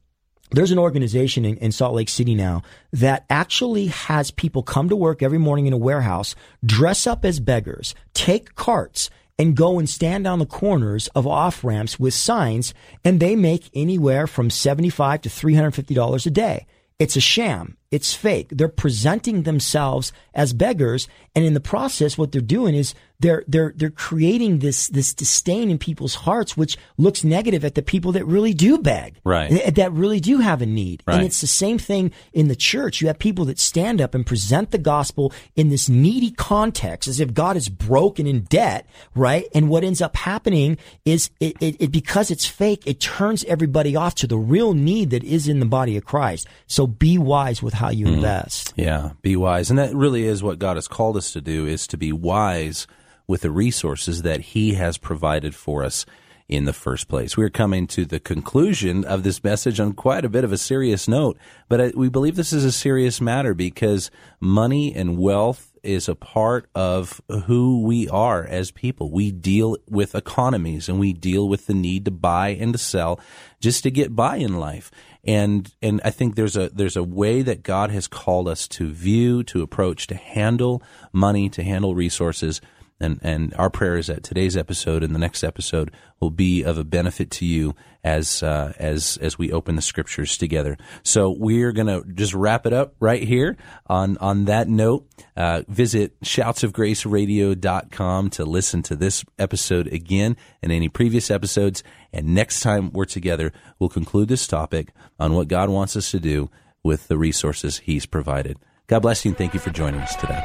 there's 0.50 0.70
an 0.70 0.78
organization 0.78 1.44
in, 1.44 1.56
in, 1.58 1.72
Salt 1.72 1.94
Lake 1.94 2.08
City 2.08 2.34
now 2.34 2.62
that 2.92 3.24
actually 3.28 3.86
has 3.86 4.30
people 4.30 4.62
come 4.62 4.88
to 4.88 4.96
work 4.96 5.22
every 5.22 5.38
morning 5.38 5.66
in 5.66 5.72
a 5.72 5.78
warehouse, 5.78 6.34
dress 6.64 7.06
up 7.06 7.24
as 7.24 7.40
beggars, 7.40 7.94
take 8.14 8.54
carts, 8.54 9.10
and 9.38 9.56
go 9.56 9.78
and 9.78 9.88
stand 9.88 10.26
on 10.26 10.38
the 10.38 10.46
corners 10.46 11.08
of 11.08 11.26
off 11.26 11.62
ramps 11.62 11.98
with 11.98 12.14
signs, 12.14 12.74
and 13.04 13.20
they 13.20 13.36
make 13.36 13.70
anywhere 13.74 14.26
from 14.26 14.50
75 14.50 15.22
to 15.22 15.28
$350 15.28 16.26
a 16.26 16.30
day. 16.30 16.66
It's 16.98 17.16
a 17.16 17.20
sham. 17.20 17.76
It's 17.90 18.14
fake. 18.14 18.48
They're 18.50 18.68
presenting 18.68 19.44
themselves 19.44 20.12
as 20.34 20.52
beggars, 20.52 21.08
and 21.34 21.44
in 21.44 21.54
the 21.54 21.60
process, 21.60 22.18
what 22.18 22.32
they're 22.32 22.40
doing 22.40 22.74
is 22.74 22.94
they're 23.20 23.44
they're 23.48 23.72
they're 23.74 23.90
creating 23.90 24.60
this 24.60 24.88
this 24.88 25.12
disdain 25.12 25.70
in 25.70 25.78
people's 25.78 26.14
hearts, 26.14 26.56
which 26.56 26.76
looks 26.96 27.24
negative 27.24 27.64
at 27.64 27.74
the 27.74 27.82
people 27.82 28.12
that 28.12 28.24
really 28.24 28.54
do 28.54 28.78
beg, 28.78 29.16
right? 29.24 29.74
That 29.74 29.92
really 29.92 30.20
do 30.20 30.38
have 30.38 30.62
a 30.62 30.66
need, 30.66 31.02
right. 31.06 31.16
and 31.16 31.24
it's 31.24 31.40
the 31.40 31.46
same 31.46 31.78
thing 31.78 32.12
in 32.32 32.48
the 32.48 32.54
church. 32.54 33.00
You 33.00 33.08
have 33.08 33.18
people 33.18 33.44
that 33.46 33.58
stand 33.58 34.00
up 34.00 34.14
and 34.14 34.24
present 34.24 34.70
the 34.70 34.78
gospel 34.78 35.32
in 35.56 35.68
this 35.68 35.88
needy 35.88 36.30
context, 36.30 37.08
as 37.08 37.18
if 37.18 37.34
God 37.34 37.56
is 37.56 37.68
broken 37.68 38.26
in 38.26 38.42
debt, 38.42 38.86
right? 39.14 39.46
And 39.54 39.68
what 39.68 39.82
ends 39.82 40.00
up 40.00 40.14
happening 40.14 40.78
is 41.04 41.30
it, 41.40 41.56
it, 41.60 41.76
it 41.80 41.90
because 41.90 42.30
it's 42.30 42.46
fake, 42.46 42.82
it 42.86 43.00
turns 43.00 43.42
everybody 43.44 43.96
off 43.96 44.14
to 44.16 44.26
the 44.26 44.38
real 44.38 44.74
need 44.74 45.10
that 45.10 45.24
is 45.24 45.48
in 45.48 45.58
the 45.58 45.66
body 45.66 45.96
of 45.96 46.04
Christ. 46.04 46.46
So 46.66 46.86
be 46.86 47.18
wise 47.18 47.62
with 47.62 47.74
how 47.78 47.90
you 47.90 48.06
mm. 48.06 48.14
invest. 48.14 48.74
Yeah, 48.76 49.12
be 49.22 49.36
wise. 49.36 49.70
And 49.70 49.78
that 49.78 49.94
really 49.94 50.24
is 50.24 50.42
what 50.42 50.58
God 50.58 50.76
has 50.76 50.88
called 50.88 51.16
us 51.16 51.32
to 51.32 51.40
do 51.40 51.66
is 51.66 51.86
to 51.88 51.96
be 51.96 52.12
wise 52.12 52.86
with 53.26 53.42
the 53.42 53.50
resources 53.50 54.22
that 54.22 54.40
he 54.40 54.74
has 54.74 54.98
provided 54.98 55.54
for 55.54 55.84
us 55.84 56.04
in 56.48 56.64
the 56.64 56.72
first 56.72 57.08
place. 57.08 57.36
We're 57.36 57.50
coming 57.50 57.86
to 57.88 58.06
the 58.06 58.18
conclusion 58.18 59.04
of 59.04 59.22
this 59.22 59.44
message 59.44 59.78
on 59.80 59.92
quite 59.92 60.24
a 60.24 60.30
bit 60.30 60.44
of 60.44 60.52
a 60.52 60.58
serious 60.58 61.06
note, 61.06 61.36
but 61.68 61.94
we 61.94 62.08
believe 62.08 62.36
this 62.36 62.54
is 62.54 62.64
a 62.64 62.72
serious 62.72 63.20
matter 63.20 63.52
because 63.52 64.10
money 64.40 64.94
and 64.94 65.18
wealth 65.18 65.72
is 65.82 66.08
a 66.08 66.14
part 66.14 66.68
of 66.74 67.20
who 67.46 67.82
we 67.82 68.08
are 68.08 68.44
as 68.44 68.70
people. 68.70 69.10
We 69.10 69.30
deal 69.30 69.76
with 69.88 70.14
economies 70.14 70.88
and 70.88 70.98
we 70.98 71.12
deal 71.12 71.48
with 71.48 71.66
the 71.66 71.74
need 71.74 72.06
to 72.06 72.10
buy 72.10 72.48
and 72.50 72.72
to 72.72 72.78
sell 72.78 73.20
just 73.60 73.82
to 73.82 73.90
get 73.90 74.16
by 74.16 74.36
in 74.36 74.58
life 74.58 74.90
and 75.24 75.72
and 75.82 76.00
I 76.04 76.10
think 76.10 76.34
there's 76.34 76.56
a 76.56 76.68
there's 76.70 76.96
a 76.96 77.02
way 77.02 77.42
that 77.42 77.62
God 77.62 77.90
has 77.90 78.06
called 78.06 78.48
us 78.48 78.68
to 78.68 78.90
view, 78.90 79.42
to 79.44 79.62
approach, 79.62 80.06
to 80.08 80.14
handle 80.14 80.82
money, 81.12 81.48
to 81.50 81.62
handle 81.62 81.94
resources. 81.94 82.60
And, 83.00 83.20
and 83.22 83.54
our 83.54 83.70
prayer 83.70 83.96
is 83.96 84.08
that 84.08 84.24
today's 84.24 84.56
episode 84.56 85.04
and 85.04 85.14
the 85.14 85.20
next 85.20 85.44
episode 85.44 85.92
will 86.20 86.30
be 86.30 86.64
of 86.64 86.78
a 86.78 86.84
benefit 86.84 87.30
to 87.32 87.44
you 87.46 87.74
as 88.02 88.42
uh, 88.42 88.72
as 88.78 89.18
as 89.20 89.38
we 89.38 89.52
open 89.52 89.76
the 89.76 89.82
scriptures 89.82 90.36
together. 90.36 90.76
So 91.02 91.30
we're 91.30 91.70
gonna 91.72 92.02
just 92.14 92.34
wrap 92.34 92.66
it 92.66 92.72
up 92.72 92.94
right 93.00 93.22
here. 93.22 93.56
On 93.86 94.18
on 94.18 94.46
that 94.46 94.68
note, 94.68 95.06
uh, 95.36 95.62
visit 95.68 96.20
shoutsofgraceradio.com 96.20 98.30
to 98.30 98.44
listen 98.44 98.82
to 98.82 98.96
this 98.96 99.24
episode 99.38 99.86
again 99.88 100.36
and 100.62 100.72
any 100.72 100.88
previous 100.88 101.30
episodes. 101.30 101.84
And 102.12 102.34
next 102.34 102.60
time 102.60 102.90
we're 102.92 103.04
together, 103.04 103.52
we'll 103.78 103.90
conclude 103.90 104.28
this 104.28 104.46
topic 104.46 104.92
on 105.20 105.34
what 105.34 105.48
God 105.48 105.68
wants 105.70 105.96
us 105.96 106.10
to 106.12 106.20
do 106.20 106.50
with 106.82 107.08
the 107.08 107.18
resources 107.18 107.78
He's 107.78 108.06
provided. 108.06 108.58
God 108.86 109.00
bless 109.00 109.24
you 109.24 109.32
and 109.32 109.38
thank 109.38 109.54
you 109.54 109.60
for 109.60 109.70
joining 109.70 110.00
us 110.00 110.14
today. 110.16 110.42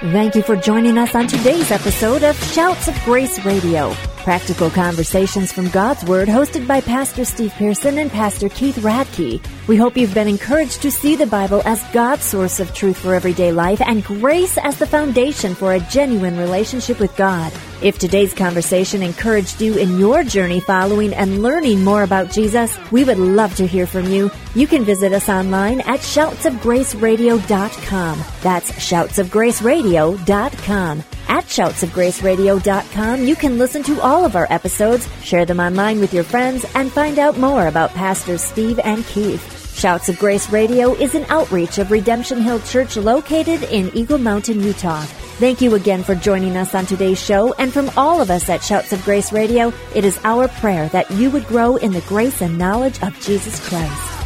Thank 0.00 0.36
you 0.36 0.42
for 0.42 0.54
joining 0.54 0.96
us 0.96 1.16
on 1.16 1.26
today's 1.26 1.72
episode 1.72 2.22
of 2.22 2.36
Shouts 2.52 2.86
of 2.86 2.94
Grace 3.04 3.44
Radio. 3.44 3.92
Practical 4.18 4.70
conversations 4.70 5.50
from 5.50 5.68
God's 5.70 6.04
Word 6.04 6.28
hosted 6.28 6.68
by 6.68 6.80
Pastor 6.80 7.24
Steve 7.24 7.52
Pearson 7.54 7.98
and 7.98 8.08
Pastor 8.08 8.48
Keith 8.48 8.76
Radke. 8.76 9.44
We 9.66 9.76
hope 9.76 9.96
you've 9.96 10.14
been 10.14 10.28
encouraged 10.28 10.82
to 10.82 10.92
see 10.92 11.16
the 11.16 11.26
Bible 11.26 11.62
as 11.64 11.82
God's 11.92 12.22
source 12.22 12.60
of 12.60 12.72
truth 12.72 12.98
for 12.98 13.12
everyday 13.12 13.50
life 13.50 13.80
and 13.80 14.04
grace 14.04 14.56
as 14.58 14.78
the 14.78 14.86
foundation 14.86 15.56
for 15.56 15.72
a 15.72 15.80
genuine 15.80 16.38
relationship 16.38 17.00
with 17.00 17.16
God. 17.16 17.52
If 17.80 17.98
today's 17.98 18.34
conversation 18.34 19.02
encouraged 19.02 19.60
you 19.60 19.76
in 19.76 19.98
your 19.98 20.24
journey 20.24 20.60
following 20.60 21.12
and 21.14 21.42
learning 21.42 21.84
more 21.84 22.02
about 22.02 22.32
Jesus, 22.32 22.76
we 22.90 23.04
would 23.04 23.18
love 23.18 23.54
to 23.56 23.66
hear 23.66 23.86
from 23.86 24.06
you. 24.06 24.30
You 24.54 24.66
can 24.66 24.84
visit 24.84 25.12
us 25.12 25.28
online 25.28 25.82
at 25.82 26.00
shoutsofgraceradio.com. 26.00 28.24
That's 28.42 28.72
shoutsofgraceradio.com. 28.72 31.04
At 31.28 31.44
shoutsofgraceradio.com, 31.44 33.24
you 33.24 33.36
can 33.36 33.58
listen 33.58 33.82
to 33.84 34.00
all 34.00 34.24
of 34.24 34.34
our 34.34 34.46
episodes, 34.50 35.06
share 35.22 35.44
them 35.44 35.60
online 35.60 36.00
with 36.00 36.14
your 36.14 36.24
friends, 36.24 36.64
and 36.74 36.90
find 36.90 37.18
out 37.18 37.38
more 37.38 37.66
about 37.68 37.90
Pastors 37.90 38.40
Steve 38.40 38.80
and 38.82 39.04
Keith. 39.06 39.57
Shouts 39.78 40.08
of 40.08 40.18
Grace 40.18 40.50
Radio 40.50 40.92
is 40.92 41.14
an 41.14 41.24
outreach 41.28 41.78
of 41.78 41.92
Redemption 41.92 42.40
Hill 42.40 42.58
Church 42.62 42.96
located 42.96 43.62
in 43.62 43.96
Eagle 43.96 44.18
Mountain, 44.18 44.60
Utah. 44.60 45.02
Thank 45.38 45.60
you 45.60 45.76
again 45.76 46.02
for 46.02 46.16
joining 46.16 46.56
us 46.56 46.74
on 46.74 46.84
today's 46.84 47.22
show, 47.22 47.52
and 47.60 47.72
from 47.72 47.88
all 47.96 48.20
of 48.20 48.28
us 48.28 48.48
at 48.48 48.64
Shouts 48.64 48.92
of 48.92 49.04
Grace 49.04 49.32
Radio, 49.32 49.72
it 49.94 50.04
is 50.04 50.18
our 50.24 50.48
prayer 50.48 50.88
that 50.88 51.08
you 51.12 51.30
would 51.30 51.46
grow 51.46 51.76
in 51.76 51.92
the 51.92 52.00
grace 52.08 52.42
and 52.42 52.58
knowledge 52.58 53.00
of 53.04 53.16
Jesus 53.20 53.64
Christ. 53.68 54.17